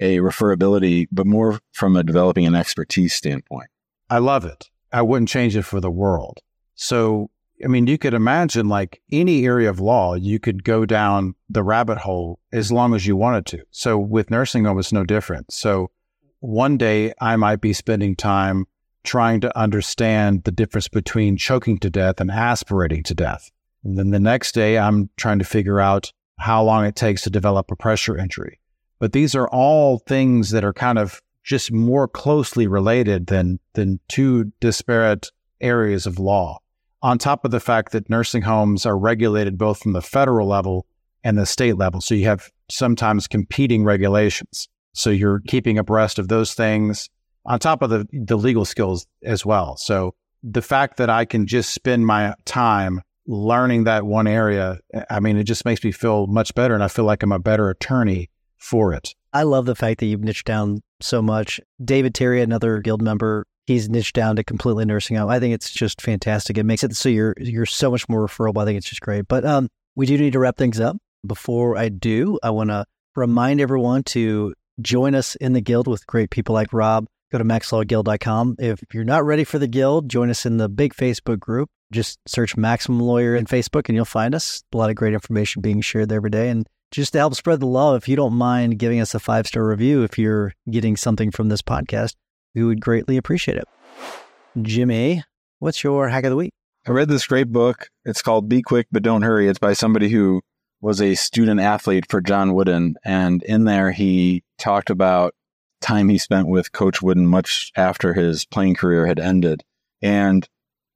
a 0.00 0.18
referability, 0.18 1.06
but 1.12 1.24
more 1.24 1.60
from 1.70 1.94
a 1.94 2.02
developing 2.02 2.46
an 2.46 2.56
expertise 2.56 3.14
standpoint. 3.14 3.68
I 4.14 4.18
love 4.18 4.44
it. 4.44 4.70
I 4.92 5.02
wouldn't 5.02 5.28
change 5.28 5.56
it 5.56 5.64
for 5.64 5.80
the 5.80 5.90
world. 5.90 6.38
So 6.76 7.30
I 7.64 7.66
mean, 7.66 7.88
you 7.88 7.98
could 7.98 8.14
imagine 8.14 8.68
like 8.68 9.02
any 9.10 9.44
area 9.44 9.68
of 9.68 9.80
law, 9.80 10.14
you 10.14 10.38
could 10.38 10.62
go 10.62 10.86
down 10.86 11.34
the 11.48 11.64
rabbit 11.64 11.98
hole 11.98 12.38
as 12.52 12.70
long 12.70 12.94
as 12.94 13.04
you 13.04 13.16
wanted 13.16 13.44
to. 13.46 13.64
So 13.72 13.98
with 13.98 14.30
nursing 14.30 14.66
home, 14.66 14.78
it's 14.78 14.92
no 14.92 15.02
different. 15.02 15.52
So 15.52 15.90
one 16.38 16.76
day 16.76 17.12
I 17.20 17.34
might 17.34 17.60
be 17.60 17.72
spending 17.72 18.14
time 18.14 18.66
trying 19.02 19.40
to 19.40 19.58
understand 19.58 20.44
the 20.44 20.52
difference 20.52 20.86
between 20.86 21.36
choking 21.36 21.78
to 21.78 21.90
death 21.90 22.20
and 22.20 22.30
aspirating 22.30 23.02
to 23.04 23.14
death. 23.14 23.50
And 23.82 23.98
then 23.98 24.10
the 24.10 24.20
next 24.20 24.52
day 24.52 24.78
I'm 24.78 25.10
trying 25.16 25.40
to 25.40 25.44
figure 25.44 25.80
out 25.80 26.12
how 26.38 26.62
long 26.62 26.84
it 26.84 26.94
takes 26.94 27.22
to 27.22 27.30
develop 27.30 27.68
a 27.72 27.76
pressure 27.76 28.16
injury. 28.16 28.60
But 29.00 29.12
these 29.12 29.34
are 29.34 29.48
all 29.48 29.98
things 29.98 30.50
that 30.50 30.62
are 30.62 30.72
kind 30.72 31.00
of 31.00 31.20
just 31.44 31.70
more 31.70 32.08
closely 32.08 32.66
related 32.66 33.26
than, 33.26 33.60
than 33.74 34.00
two 34.08 34.50
disparate 34.60 35.30
areas 35.60 36.06
of 36.06 36.18
law. 36.18 36.58
On 37.02 37.18
top 37.18 37.44
of 37.44 37.50
the 37.50 37.60
fact 37.60 37.92
that 37.92 38.08
nursing 38.08 38.42
homes 38.42 38.86
are 38.86 38.98
regulated 38.98 39.58
both 39.58 39.78
from 39.82 39.92
the 39.92 40.02
federal 40.02 40.48
level 40.48 40.86
and 41.22 41.36
the 41.36 41.46
state 41.46 41.76
level. 41.76 42.00
So 42.00 42.14
you 42.14 42.24
have 42.24 42.50
sometimes 42.70 43.26
competing 43.26 43.84
regulations. 43.84 44.68
So 44.94 45.10
you're 45.10 45.40
keeping 45.46 45.76
abreast 45.76 46.18
of 46.18 46.28
those 46.28 46.54
things 46.54 47.10
on 47.44 47.58
top 47.58 47.82
of 47.82 47.90
the, 47.90 48.06
the 48.12 48.36
legal 48.36 48.64
skills 48.64 49.06
as 49.22 49.44
well. 49.44 49.76
So 49.76 50.14
the 50.42 50.62
fact 50.62 50.96
that 50.96 51.10
I 51.10 51.26
can 51.26 51.46
just 51.46 51.74
spend 51.74 52.06
my 52.06 52.34
time 52.46 53.02
learning 53.26 53.84
that 53.84 54.06
one 54.06 54.26
area, 54.26 54.78
I 55.10 55.20
mean, 55.20 55.36
it 55.36 55.44
just 55.44 55.64
makes 55.64 55.84
me 55.84 55.92
feel 55.92 56.26
much 56.26 56.54
better. 56.54 56.74
And 56.74 56.82
I 56.82 56.88
feel 56.88 57.04
like 57.04 57.22
I'm 57.22 57.32
a 57.32 57.38
better 57.38 57.68
attorney 57.68 58.30
for 58.56 58.94
it. 58.94 59.14
I 59.32 59.42
love 59.42 59.66
the 59.66 59.74
fact 59.74 60.00
that 60.00 60.06
you've 60.06 60.22
niched 60.22 60.46
down 60.46 60.82
so 61.04 61.22
much. 61.22 61.60
David 61.84 62.14
Terry, 62.14 62.42
another 62.42 62.78
guild 62.80 63.02
member, 63.02 63.46
he's 63.66 63.88
niched 63.88 64.14
down 64.14 64.36
to 64.36 64.44
completely 64.44 64.84
nursing 64.84 65.16
home. 65.16 65.28
I 65.28 65.40
think 65.40 65.54
it's 65.54 65.70
just 65.70 66.00
fantastic. 66.00 66.58
It 66.58 66.64
makes 66.64 66.84
it 66.84 66.94
so 66.96 67.08
you're 67.08 67.34
you're 67.38 67.66
so 67.66 67.90
much 67.90 68.08
more 68.08 68.22
referable. 68.22 68.62
I 68.62 68.64
think 68.64 68.78
it's 68.78 68.88
just 68.88 69.00
great. 69.00 69.28
But 69.28 69.44
um, 69.44 69.68
we 69.96 70.06
do 70.06 70.18
need 70.18 70.32
to 70.32 70.38
wrap 70.38 70.56
things 70.56 70.80
up. 70.80 70.96
Before 71.26 71.76
I 71.76 71.88
do, 71.88 72.38
I 72.42 72.50
want 72.50 72.70
to 72.70 72.84
remind 73.16 73.60
everyone 73.60 74.02
to 74.04 74.54
join 74.80 75.14
us 75.14 75.36
in 75.36 75.52
the 75.52 75.60
guild 75.60 75.86
with 75.86 76.06
great 76.06 76.30
people 76.30 76.54
like 76.54 76.72
Rob. 76.72 77.06
Go 77.32 77.38
to 77.38 77.44
maxlawguild.com. 77.44 78.56
If 78.58 78.80
you're 78.92 79.04
not 79.04 79.24
ready 79.24 79.44
for 79.44 79.58
the 79.58 79.66
guild, 79.66 80.08
join 80.08 80.30
us 80.30 80.44
in 80.44 80.58
the 80.58 80.68
big 80.68 80.94
Facebook 80.94 81.40
group. 81.40 81.68
Just 81.92 82.18
search 82.26 82.56
Maximum 82.56 83.00
Lawyer 83.00 83.34
in 83.36 83.46
Facebook 83.46 83.88
and 83.88 83.96
you'll 83.96 84.04
find 84.04 84.34
us. 84.34 84.62
A 84.72 84.76
lot 84.76 84.90
of 84.90 84.96
great 84.96 85.14
information 85.14 85.62
being 85.62 85.80
shared 85.80 86.08
there 86.08 86.16
every 86.16 86.30
day. 86.30 86.50
And 86.50 86.66
just 86.94 87.12
to 87.12 87.18
help 87.18 87.34
spread 87.34 87.60
the 87.60 87.66
love, 87.66 87.96
if 87.96 88.08
you 88.08 88.16
don't 88.16 88.34
mind 88.34 88.78
giving 88.78 89.00
us 89.00 89.14
a 89.14 89.20
five 89.20 89.46
star 89.46 89.66
review, 89.66 90.02
if 90.02 90.18
you're 90.18 90.54
getting 90.70 90.96
something 90.96 91.30
from 91.30 91.48
this 91.48 91.62
podcast, 91.62 92.14
we 92.54 92.64
would 92.64 92.80
greatly 92.80 93.16
appreciate 93.16 93.58
it. 93.58 93.64
Jimmy, 94.62 95.24
what's 95.58 95.82
your 95.82 96.08
hack 96.08 96.24
of 96.24 96.30
the 96.30 96.36
week? 96.36 96.52
I 96.86 96.92
read 96.92 97.08
this 97.08 97.26
great 97.26 97.50
book. 97.50 97.88
It's 98.04 98.22
called 98.22 98.48
Be 98.48 98.62
Quick 98.62 98.86
But 98.92 99.02
Don't 99.02 99.22
Hurry. 99.22 99.48
It's 99.48 99.58
by 99.58 99.72
somebody 99.72 100.08
who 100.08 100.42
was 100.80 101.00
a 101.00 101.14
student 101.14 101.60
athlete 101.60 102.04
for 102.08 102.20
John 102.20 102.54
Wooden. 102.54 102.96
And 103.04 103.42
in 103.42 103.64
there, 103.64 103.90
he 103.90 104.44
talked 104.58 104.90
about 104.90 105.34
time 105.80 106.08
he 106.08 106.18
spent 106.18 106.46
with 106.46 106.72
Coach 106.72 107.02
Wooden 107.02 107.26
much 107.26 107.72
after 107.76 108.14
his 108.14 108.44
playing 108.44 108.74
career 108.74 109.06
had 109.06 109.18
ended. 109.18 109.62
And 110.02 110.46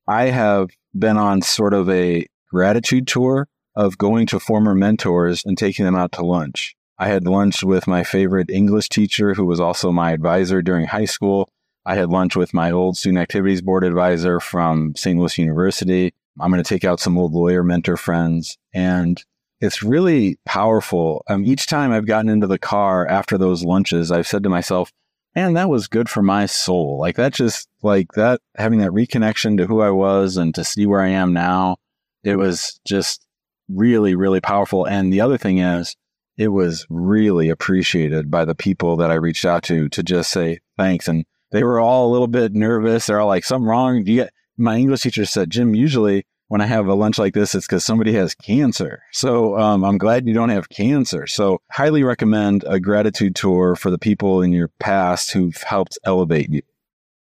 I 0.07 0.27
have 0.27 0.71
been 0.97 1.17
on 1.17 1.43
sort 1.43 1.75
of 1.75 1.89
a 1.89 2.27
gratitude 2.51 3.07
tour 3.07 3.49
of 3.79 3.97
going 3.97 4.27
to 4.27 4.41
former 4.41 4.75
mentors 4.75 5.45
and 5.45 5.57
taking 5.57 5.85
them 5.85 5.95
out 5.95 6.11
to 6.11 6.27
lunch. 6.27 6.75
I 6.99 7.07
had 7.07 7.29
lunch 7.29 7.62
with 7.62 7.87
my 7.87 8.03
favorite 8.03 8.51
English 8.51 8.88
teacher, 8.88 9.35
who 9.35 9.47
was 9.47 9.61
also 9.61 9.93
my 9.93 10.11
advisor 10.11 10.62
during 10.62 10.87
high 10.87 11.05
school. 11.05 11.49
I 11.87 11.95
had 11.95 12.11
lunch 12.11 12.35
with 12.35 12.53
my 12.53 12.73
old 12.73 12.97
student 12.97 13.23
activities 13.23 13.62
board 13.62 13.85
advisor 13.85 14.41
from 14.41 14.97
St. 14.97 15.17
Louis 15.17 15.38
University. 15.38 16.12
I'm 16.41 16.51
going 16.51 16.62
to 16.62 16.69
take 16.69 16.85
out 16.85 16.99
some 16.99 17.17
old 17.17 17.33
lawyer 17.35 17.62
mentor 17.62 17.97
friends. 17.97 18.59
And 18.75 19.23
it's 19.61 19.81
really 19.81 20.41
powerful. 20.45 21.23
Um, 21.29 21.45
each 21.45 21.67
time 21.67 21.93
I've 21.93 22.07
gotten 22.07 22.29
into 22.29 22.49
the 22.49 22.59
car 22.59 23.07
after 23.07 23.38
those 23.38 23.62
lunches, 23.62 24.11
I've 24.11 24.27
said 24.27 24.43
to 24.43 24.49
myself, 24.49 24.91
man, 25.37 25.55
that 25.55 25.71
was 25.71 25.87
good 25.87 26.09
for 26.09 26.21
my 26.21 26.47
soul. 26.47 26.99
Like 26.99 27.14
that 27.14 27.33
just 27.33 27.69
like 27.83 28.09
that, 28.17 28.41
having 28.57 28.81
that 28.81 28.91
reconnection 28.91 29.57
to 29.59 29.67
who 29.67 29.81
I 29.83 29.91
was 29.91 30.37
and 30.37 30.53
to 30.57 30.64
see 30.64 30.85
where 30.85 31.01
I 31.01 31.11
am 31.11 31.33
now. 31.33 31.77
It 32.25 32.37
was 32.37 32.81
just 32.85 33.28
really, 33.69 34.15
really 34.15 34.41
powerful. 34.41 34.85
And 34.87 35.13
the 35.13 35.21
other 35.21 35.39
thing 35.39 35.59
is, 35.59 35.97
it 36.37 36.49
was 36.49 36.87
really 36.89 37.49
appreciated 37.49 38.31
by 38.31 38.45
the 38.45 38.55
people 38.55 38.97
that 38.97 39.11
I 39.11 39.15
reached 39.15 39.45
out 39.45 39.65
to 39.65 39.89
to 39.89 40.03
just 40.03 40.31
say 40.31 40.61
thanks. 40.77 41.09
And 41.09 41.25
they 41.51 41.65
were 41.65 41.81
all 41.81 42.09
a 42.09 42.13
little 42.13 42.29
bit 42.29 42.55
nervous. 42.55 43.07
They're 43.07 43.21
all 43.21 43.27
like, 43.27 43.45
something 43.45 43.67
wrong? 43.67 44.05
Do 44.05 44.13
you 44.13 44.23
get, 44.23 44.33
my 44.57 44.77
English 44.77 45.03
teacher 45.03 45.25
said, 45.25 45.51
Jim, 45.51 45.75
usually 45.75 46.25
when 46.47 46.61
I 46.61 46.67
have 46.67 46.87
a 46.87 46.95
lunch 46.95 47.19
like 47.19 47.35
this, 47.35 47.55
it's 47.55 47.67
because 47.67 47.85
somebody 47.85 48.13
has 48.13 48.35
cancer. 48.35 49.03
So 49.13 49.59
um, 49.59 49.85
I'm 49.85 49.99
glad 49.99 50.27
you 50.27 50.35
don't 50.35 50.49
have 50.49 50.69
cancer. 50.69 51.27
So 51.27 51.61
highly 51.71 52.03
recommend 52.03 52.65
a 52.67 52.81
gratitude 52.81 53.35
tour 53.35 53.77
for 53.77 53.91
the 53.91 53.99
people 53.99 54.41
in 54.41 54.53
your 54.53 54.69
past 54.79 55.33
who've 55.33 55.61
helped 55.63 55.99
elevate 56.05 56.51
you. 56.51 56.63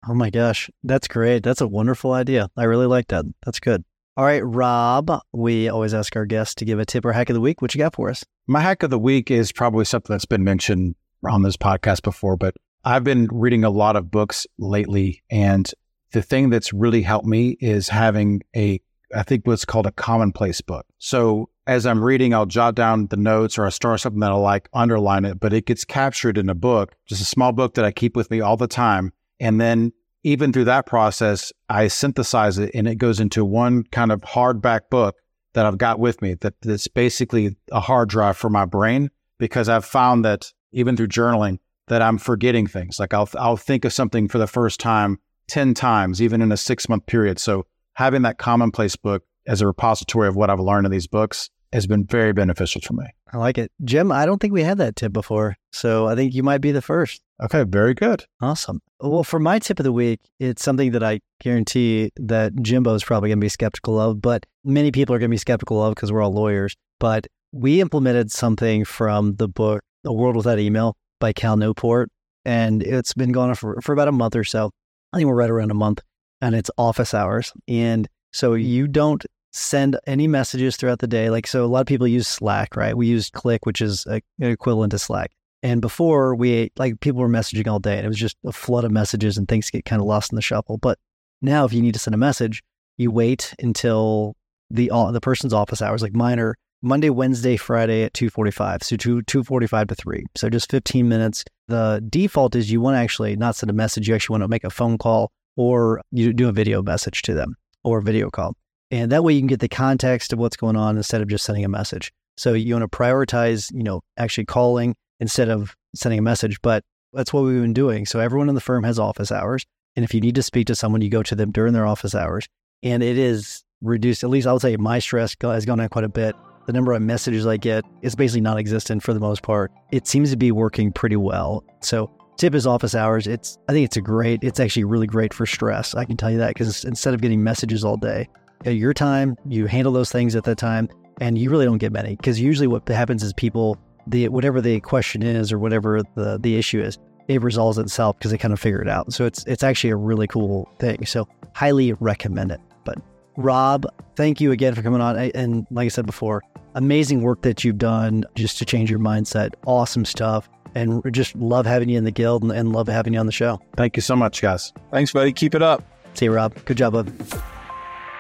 Oh 0.08 0.16
my 0.16 0.32
gosh, 0.32 0.72
that's 0.84 1.08
great. 1.08 1.44
That's 1.44 1.62
a 1.62 1.68
wonderful 1.68 2.14
idea. 2.14 2.50
I 2.58 2.64
really 2.64 2.88
like 2.88 3.10
that. 3.10 3.26
That's 3.46 3.60
good. 3.60 3.84
All 4.18 4.26
right, 4.26 4.44
Rob, 4.44 5.22
we 5.32 5.70
always 5.70 5.94
ask 5.94 6.18
our 6.18 6.26
guests 6.26 6.56
to 6.56 6.66
give 6.66 6.80
a 6.80 6.86
tip 6.86 7.06
or 7.06 7.14
hack 7.14 7.30
of 7.30 7.34
the 7.34 7.40
week. 7.40 7.62
What 7.62 7.74
you 7.74 7.80
got 7.80 7.96
for 7.96 8.10
us? 8.10 8.26
My 8.46 8.60
hack 8.60 8.84
of 8.84 8.90
the 8.90 9.00
week 9.00 9.32
is 9.32 9.54
probably 9.54 9.86
something 9.86 10.14
that's 10.14 10.26
been 10.26 10.44
mentioned 10.44 10.96
on 11.24 11.44
this 11.44 11.56
podcast 11.56 12.02
before, 12.04 12.36
but 12.36 12.54
I've 12.84 13.06
been 13.06 13.30
reading 13.32 13.64
a 13.64 13.70
lot 13.70 13.96
of 13.96 14.12
books 14.12 14.46
lately. 14.58 15.24
And 15.32 15.72
the 16.12 16.22
thing 16.22 16.50
that's 16.50 16.74
really 16.74 17.04
helped 17.04 17.26
me 17.26 17.56
is 17.62 17.88
having 17.88 18.42
a 18.56 18.82
I 19.14 19.24
think 19.24 19.46
what's 19.46 19.66
called 19.66 19.86
a 19.86 19.92
commonplace 19.92 20.62
book. 20.62 20.86
So 20.98 21.50
as 21.68 21.86
I'm 21.86 22.04
reading, 22.04 22.34
I'll 22.34 22.46
jot 22.46 22.76
down 22.76 23.08
the 23.08 23.18
notes 23.18 23.58
or 23.58 23.66
I'll 23.66 23.72
start 23.72 24.00
something 24.00 24.22
that 24.22 24.32
I 24.32 24.36
like, 24.36 24.70
underline 24.74 25.26
it, 25.26 25.40
but 25.40 25.54
it 25.54 25.66
gets 25.66 25.84
captured 25.84 26.38
in 26.38 26.50
a 26.50 26.56
book, 26.56 26.96
just 27.08 27.22
a 27.22 27.26
small 27.26 27.52
book 27.52 27.74
that 27.74 27.86
I 27.86 27.92
keep 27.92 28.16
with 28.16 28.32
me 28.32 28.40
all 28.40 28.56
the 28.56 28.68
time. 28.68 29.12
And 29.40 29.60
then 29.60 29.92
even 30.24 30.54
through 30.54 30.66
that 30.66 30.86
process, 30.86 31.52
I 31.70 31.88
synthesize 31.88 32.58
it 32.58 32.72
and 32.74 32.88
it 32.88 32.96
goes 32.96 33.20
into 33.20 33.44
one 33.44 33.84
kind 33.84 34.12
of 34.12 34.22
hardback 34.22 34.90
book 34.90 35.16
that 35.54 35.66
I've 35.66 35.78
got 35.78 36.00
with 36.00 36.22
me 36.22 36.36
that, 36.36 36.54
that's 36.62 36.88
basically 36.88 37.56
a 37.72 37.80
hard 37.80 38.10
drive 38.10 38.38
for 38.38 38.50
my 38.50 38.66
brain 38.66 39.10
because 39.38 39.68
I've 39.68 39.86
found 39.86 40.24
that 40.26 40.52
even 40.72 40.96
through 40.96 41.08
journaling 41.08 41.60
that 41.88 42.02
I'm 42.02 42.18
forgetting 42.18 42.68
things. 42.68 43.00
Like 43.00 43.14
I'll, 43.14 43.30
I'll 43.38 43.58
think 43.58 43.84
of 43.84 43.92
something 43.92 44.28
for 44.28 44.38
the 44.38 44.48
first 44.48 44.80
time 44.80 45.20
10 45.48 45.74
times, 45.74 46.22
even 46.22 46.42
in 46.42 46.52
a 46.52 46.58
six 46.58 46.88
month 46.88 47.06
period. 47.06 47.40
So 47.40 47.66
having 47.94 48.22
that 48.22 48.38
commonplace 48.38 48.96
book 48.96 49.24
as 49.48 49.60
a 49.62 49.68
repository 49.68 50.28
of 50.28 50.36
what 50.36 50.50
I've 50.50 50.60
learned 50.60 50.86
in 50.86 50.92
these 50.92 51.08
books 51.08 51.50
has 51.74 51.88
been 51.88 52.06
very 52.06 52.34
beneficial 52.34 52.82
for 52.82 52.94
me. 52.94 53.06
I 53.34 53.38
like 53.38 53.58
it. 53.58 53.72
Jim, 53.84 54.12
I 54.12 54.26
don't 54.26 54.40
think 54.40 54.54
we 54.54 54.64
had 54.64 54.78
that 54.80 54.96
tip 54.96 55.14
before. 55.14 55.56
So 55.72 56.08
I 56.08 56.16
think 56.16 56.34
you 56.34 56.44
might 56.44 56.60
be 56.60 56.72
the 56.72 56.82
first. 56.82 57.22
Okay, 57.42 57.64
very 57.64 57.94
good. 57.94 58.26
Awesome. 58.42 58.82
Well, 59.00 59.24
for 59.24 59.40
my 59.40 59.60
tip 59.60 59.80
of 59.80 59.84
the 59.84 59.92
week, 59.92 60.20
it's 60.40 60.64
something 60.64 60.92
that 60.92 61.04
I 61.04 61.22
guarantee 61.40 62.12
that 62.18 62.54
Jimbo 62.62 62.94
is 62.94 63.04
probably 63.04 63.30
going 63.30 63.40
to 63.40 63.46
be 63.46 63.50
skeptical 63.50 64.00
of, 64.00 64.22
but 64.22 64.46
many 64.64 64.92
people 64.92 65.16
are 65.16 65.20
going 65.20 65.30
to 65.30 65.34
be 65.34 65.38
skeptical 65.38 65.84
of 65.84 65.96
because 65.96 66.12
we're 66.12 66.22
all 66.22 66.34
lawyers. 66.34 66.76
But 67.00 67.28
we 67.52 67.82
implemented 67.82 68.32
something 68.32 68.86
from 68.86 69.36
the 69.36 69.48
book 69.48 69.82
A 70.06 70.14
World 70.14 70.36
Without 70.36 70.60
Email 70.60 70.96
by 71.20 71.34
Cal 71.34 71.58
Newport, 71.58 72.10
and 72.46 72.84
it's 72.84 73.14
been 73.14 73.32
going 73.32 73.50
on 73.50 73.56
for, 73.56 73.82
for 73.82 73.94
about 73.94 74.08
a 74.08 74.12
month 74.12 74.36
or 74.36 74.44
so. 74.44 74.72
I 75.14 75.18
think 75.18 75.28
we're 75.28 75.36
right 75.36 75.50
around 75.50 75.72
a 75.72 75.76
month 75.76 76.02
and 76.42 76.56
it's 76.56 76.72
office 76.78 77.14
hours. 77.14 77.54
And 77.68 78.08
so 78.34 78.54
you 78.54 78.88
don't 78.88 79.26
send 79.52 79.98
any 80.08 80.28
messages 80.28 80.76
throughout 80.78 81.00
the 81.00 81.08
day. 81.08 81.30
Like, 81.30 81.48
so 81.48 81.64
a 81.64 81.68
lot 81.68 81.82
of 81.82 81.88
people 81.88 82.08
use 82.08 82.28
Slack, 82.28 82.76
right? 82.76 82.96
We 82.96 83.08
use 83.08 83.30
Click, 83.30 83.66
which 83.66 83.82
is 83.82 84.06
a, 84.08 84.22
equivalent 84.40 84.92
to 84.92 85.00
Slack. 85.00 85.32
And 85.64 85.82
before 85.82 86.34
we, 86.36 86.72
like, 86.78 87.00
people 87.02 87.22
were 87.22 87.30
messaging 87.30 87.68
all 87.68 87.80
day 87.80 87.98
and 87.98 88.06
it 88.06 88.10
was 88.10 88.18
just 88.18 88.38
a 88.46 88.52
flood 88.52 88.84
of 88.84 88.92
messages 88.92 89.38
and 89.38 89.48
things 89.48 89.70
get 89.70 89.86
kind 89.86 90.02
of 90.02 90.08
lost 90.08 90.32
in 90.32 90.36
the 90.36 90.42
shuffle. 90.42 90.78
But 90.78 90.98
now, 91.42 91.66
if 91.66 91.74
you 91.74 91.82
need 91.82 91.94
to 91.94 92.00
send 92.00 92.16
a 92.16 92.18
message, 92.18 92.64
you 92.98 93.12
wait 93.12 93.54
until 93.60 94.36
the 94.70 94.90
the 95.12 95.22
person's 95.22 95.54
office 95.54 95.82
hours, 95.82 96.02
like 96.02 96.14
mine 96.14 96.40
are 96.40 96.56
Monday, 96.82 97.10
Wednesday, 97.10 97.58
Friday 97.58 98.04
at 98.04 98.14
2:45. 98.14 98.84
So 98.84 98.96
2 98.96 99.22
2:45 99.24 99.88
to 99.90 99.96
3. 99.96 100.26
So 100.36 100.50
just 100.50 100.72
15 100.72 101.08
minutes. 101.08 101.44
The 101.68 102.04
default 102.10 102.56
is 102.56 102.72
you 102.72 102.82
want 102.82 102.96
to 102.96 103.00
actually 103.00 103.36
not 103.36 103.56
send 103.56 103.70
a 103.70 103.74
message, 103.74 104.08
you 104.08 104.16
actually 104.16 104.36
want 104.36 104.44
to 104.44 104.48
make 104.48 104.64
a 104.64 104.70
phone 104.70 104.98
call 104.98 105.32
or 105.56 106.02
you 106.12 106.34
do 106.34 106.50
a 106.50 106.52
video 106.52 106.82
message 106.82 107.22
to 107.24 107.34
them 107.34 107.56
or 107.84 108.00
a 108.00 108.04
video 108.04 108.30
call. 108.30 108.56
And 108.92 109.12
that 109.12 109.24
way 109.24 109.34
you 109.34 109.40
can 109.40 109.48
get 109.48 109.62
the 109.62 109.70
context 109.70 110.34
of 110.34 110.40
what's 110.40 110.58
going 110.58 110.76
on 110.76 110.98
instead 110.98 111.22
of 111.22 111.30
just 111.30 111.46
sending 111.46 111.64
a 111.64 111.70
message. 111.70 112.12
So 112.38 112.54
you 112.54 112.76
want 112.76 112.90
to 112.90 112.98
prioritize, 112.98 113.74
you 113.74 113.84
know, 113.84 114.02
actually 114.18 114.46
calling 114.46 114.96
instead 115.20 115.50
of 115.50 115.76
sending 115.96 116.20
a 116.20 116.24
message. 116.24 116.62
But 116.62 116.84
that's 117.14 117.34
what 117.34 117.44
we've 117.44 117.62
been 117.62 117.74
doing. 117.74 118.06
So 118.06 118.20
everyone 118.20 118.50
in 118.50 118.56
the 118.56 118.62
firm 118.62 118.84
has 118.84 119.00
office 119.00 119.32
hours. 119.32 119.66
And 119.96 120.04
if 120.04 120.14
you 120.14 120.22
need 120.22 120.36
to 120.36 120.44
speak 120.44 120.68
to 120.68 120.76
someone, 120.76 121.02
you 121.02 121.10
go 121.10 121.24
to 121.24 121.36
them 121.36 121.52
during 121.52 121.74
their 121.74 121.86
office 121.86 122.16
hours. 122.16 122.48
And 122.84 123.04
it 123.04 123.18
is 123.18 123.64
reduced, 123.82 124.24
at 124.24 124.30
least 124.30 124.48
I 124.48 124.54
would 124.54 124.62
say 124.62 124.76
my 124.78 125.00
stress 125.00 125.36
has 125.42 125.66
gone 125.66 125.78
down 125.78 125.90
quite 125.90 126.06
a 126.06 126.10
bit. 126.10 126.36
The 126.68 126.74
number 126.74 126.94
of 126.94 127.02
messages 127.02 127.48
I 127.48 127.58
get 127.58 127.84
is 128.02 128.16
basically 128.16 128.42
non 128.42 128.58
existent 128.58 129.04
for 129.04 129.14
the 129.14 129.20
most 129.20 129.42
part. 129.42 129.72
It 129.92 130.08
seems 130.08 130.30
to 130.32 130.38
be 130.38 130.52
working 130.52 130.92
pretty 130.92 131.16
well. 131.16 131.64
So 131.82 132.10
tip 132.38 132.56
is 132.56 132.68
office 132.68 132.96
hours. 132.96 133.28
It's 133.28 133.58
I 133.68 133.74
think 133.74 133.86
it's 133.86 133.98
a 133.98 134.02
great. 134.02 134.44
It's 134.44 134.60
actually 134.60 134.84
really 134.84 135.08
great 135.08 135.34
for 135.34 135.46
stress. 135.46 135.96
I 135.96 136.06
can 136.06 136.18
tell 136.18 136.30
you 136.30 136.38
that 136.38 136.50
because 136.50 136.86
instead 136.86 137.14
of 137.14 137.22
getting 137.22 137.44
messages 137.44 137.84
all 137.84 137.98
day, 137.98 138.30
your 138.66 138.94
time, 138.94 139.36
you 139.48 139.66
handle 139.66 139.94
those 139.94 140.12
things 140.12 140.36
at 140.36 140.44
that 140.46 140.58
time, 140.58 140.90
and 141.20 141.38
you 141.38 141.50
really 141.50 141.66
don't 141.66 141.78
get 141.78 141.92
many 141.92 142.16
because 142.16 142.40
usually 142.40 142.68
what 142.68 142.88
happens 142.88 143.24
is 143.24 143.34
people, 143.34 143.78
the 144.08 144.28
whatever 144.30 144.62
the 144.62 144.80
question 144.82 145.24
is 145.24 145.52
or 145.52 145.60
whatever 145.60 146.02
the 146.16 146.40
the 146.40 146.58
issue 146.58 146.82
is, 146.82 146.98
it 147.28 147.42
resolves 147.42 147.78
itself 147.78 148.18
because 148.18 148.32
they 148.32 148.38
kind 148.38 148.54
of 148.54 148.60
figure 148.60 148.82
it 148.82 148.90
out. 148.90 149.14
So 149.14 149.26
it's 149.26 149.44
it's 149.46 149.64
actually 149.64 149.92
a 149.92 149.96
really 149.96 150.28
cool 150.28 150.70
thing. 150.80 151.06
So 151.06 151.28
highly 151.54 151.94
recommend 151.94 152.52
it. 152.52 152.60
But 152.84 153.00
Rob, 153.38 153.86
thank 154.16 154.42
you 154.42 154.52
again 154.52 154.76
for 154.76 154.82
coming 154.82 155.02
on. 155.02 155.18
And 155.18 155.66
like 155.72 155.86
I 155.86 155.90
said 155.90 156.06
before, 156.06 156.42
amazing 156.76 157.22
work 157.22 157.42
that 157.44 157.64
you've 157.64 157.78
done 157.78 158.24
just 158.36 158.58
to 158.60 158.66
change 158.66 158.90
your 158.90 159.00
mindset. 159.00 159.54
Awesome 159.66 160.06
stuff. 160.06 160.50
And 160.74 161.04
just 161.14 161.36
love 161.36 161.66
having 161.66 161.90
you 161.90 161.98
in 161.98 162.06
the 162.06 162.12
guild 162.12 162.44
and, 162.44 162.52
and 162.52 162.72
love 162.72 162.88
having 162.88 163.14
you 163.14 163.20
on 163.20 163.26
the 163.26 163.32
show. 163.34 163.60
Thank 163.76 163.98
you 163.98 164.02
so 164.02 164.16
much, 164.16 164.42
guys. 164.42 164.72
Thanks, 164.90 165.12
buddy. 165.12 165.34
Keep 165.34 165.56
it 165.56 165.62
up. 165.62 165.84
See 166.14 166.26
you, 166.26 166.34
Rob. 166.34 166.56
Good 166.64 166.78
job, 166.78 166.94
bud. 166.94 167.61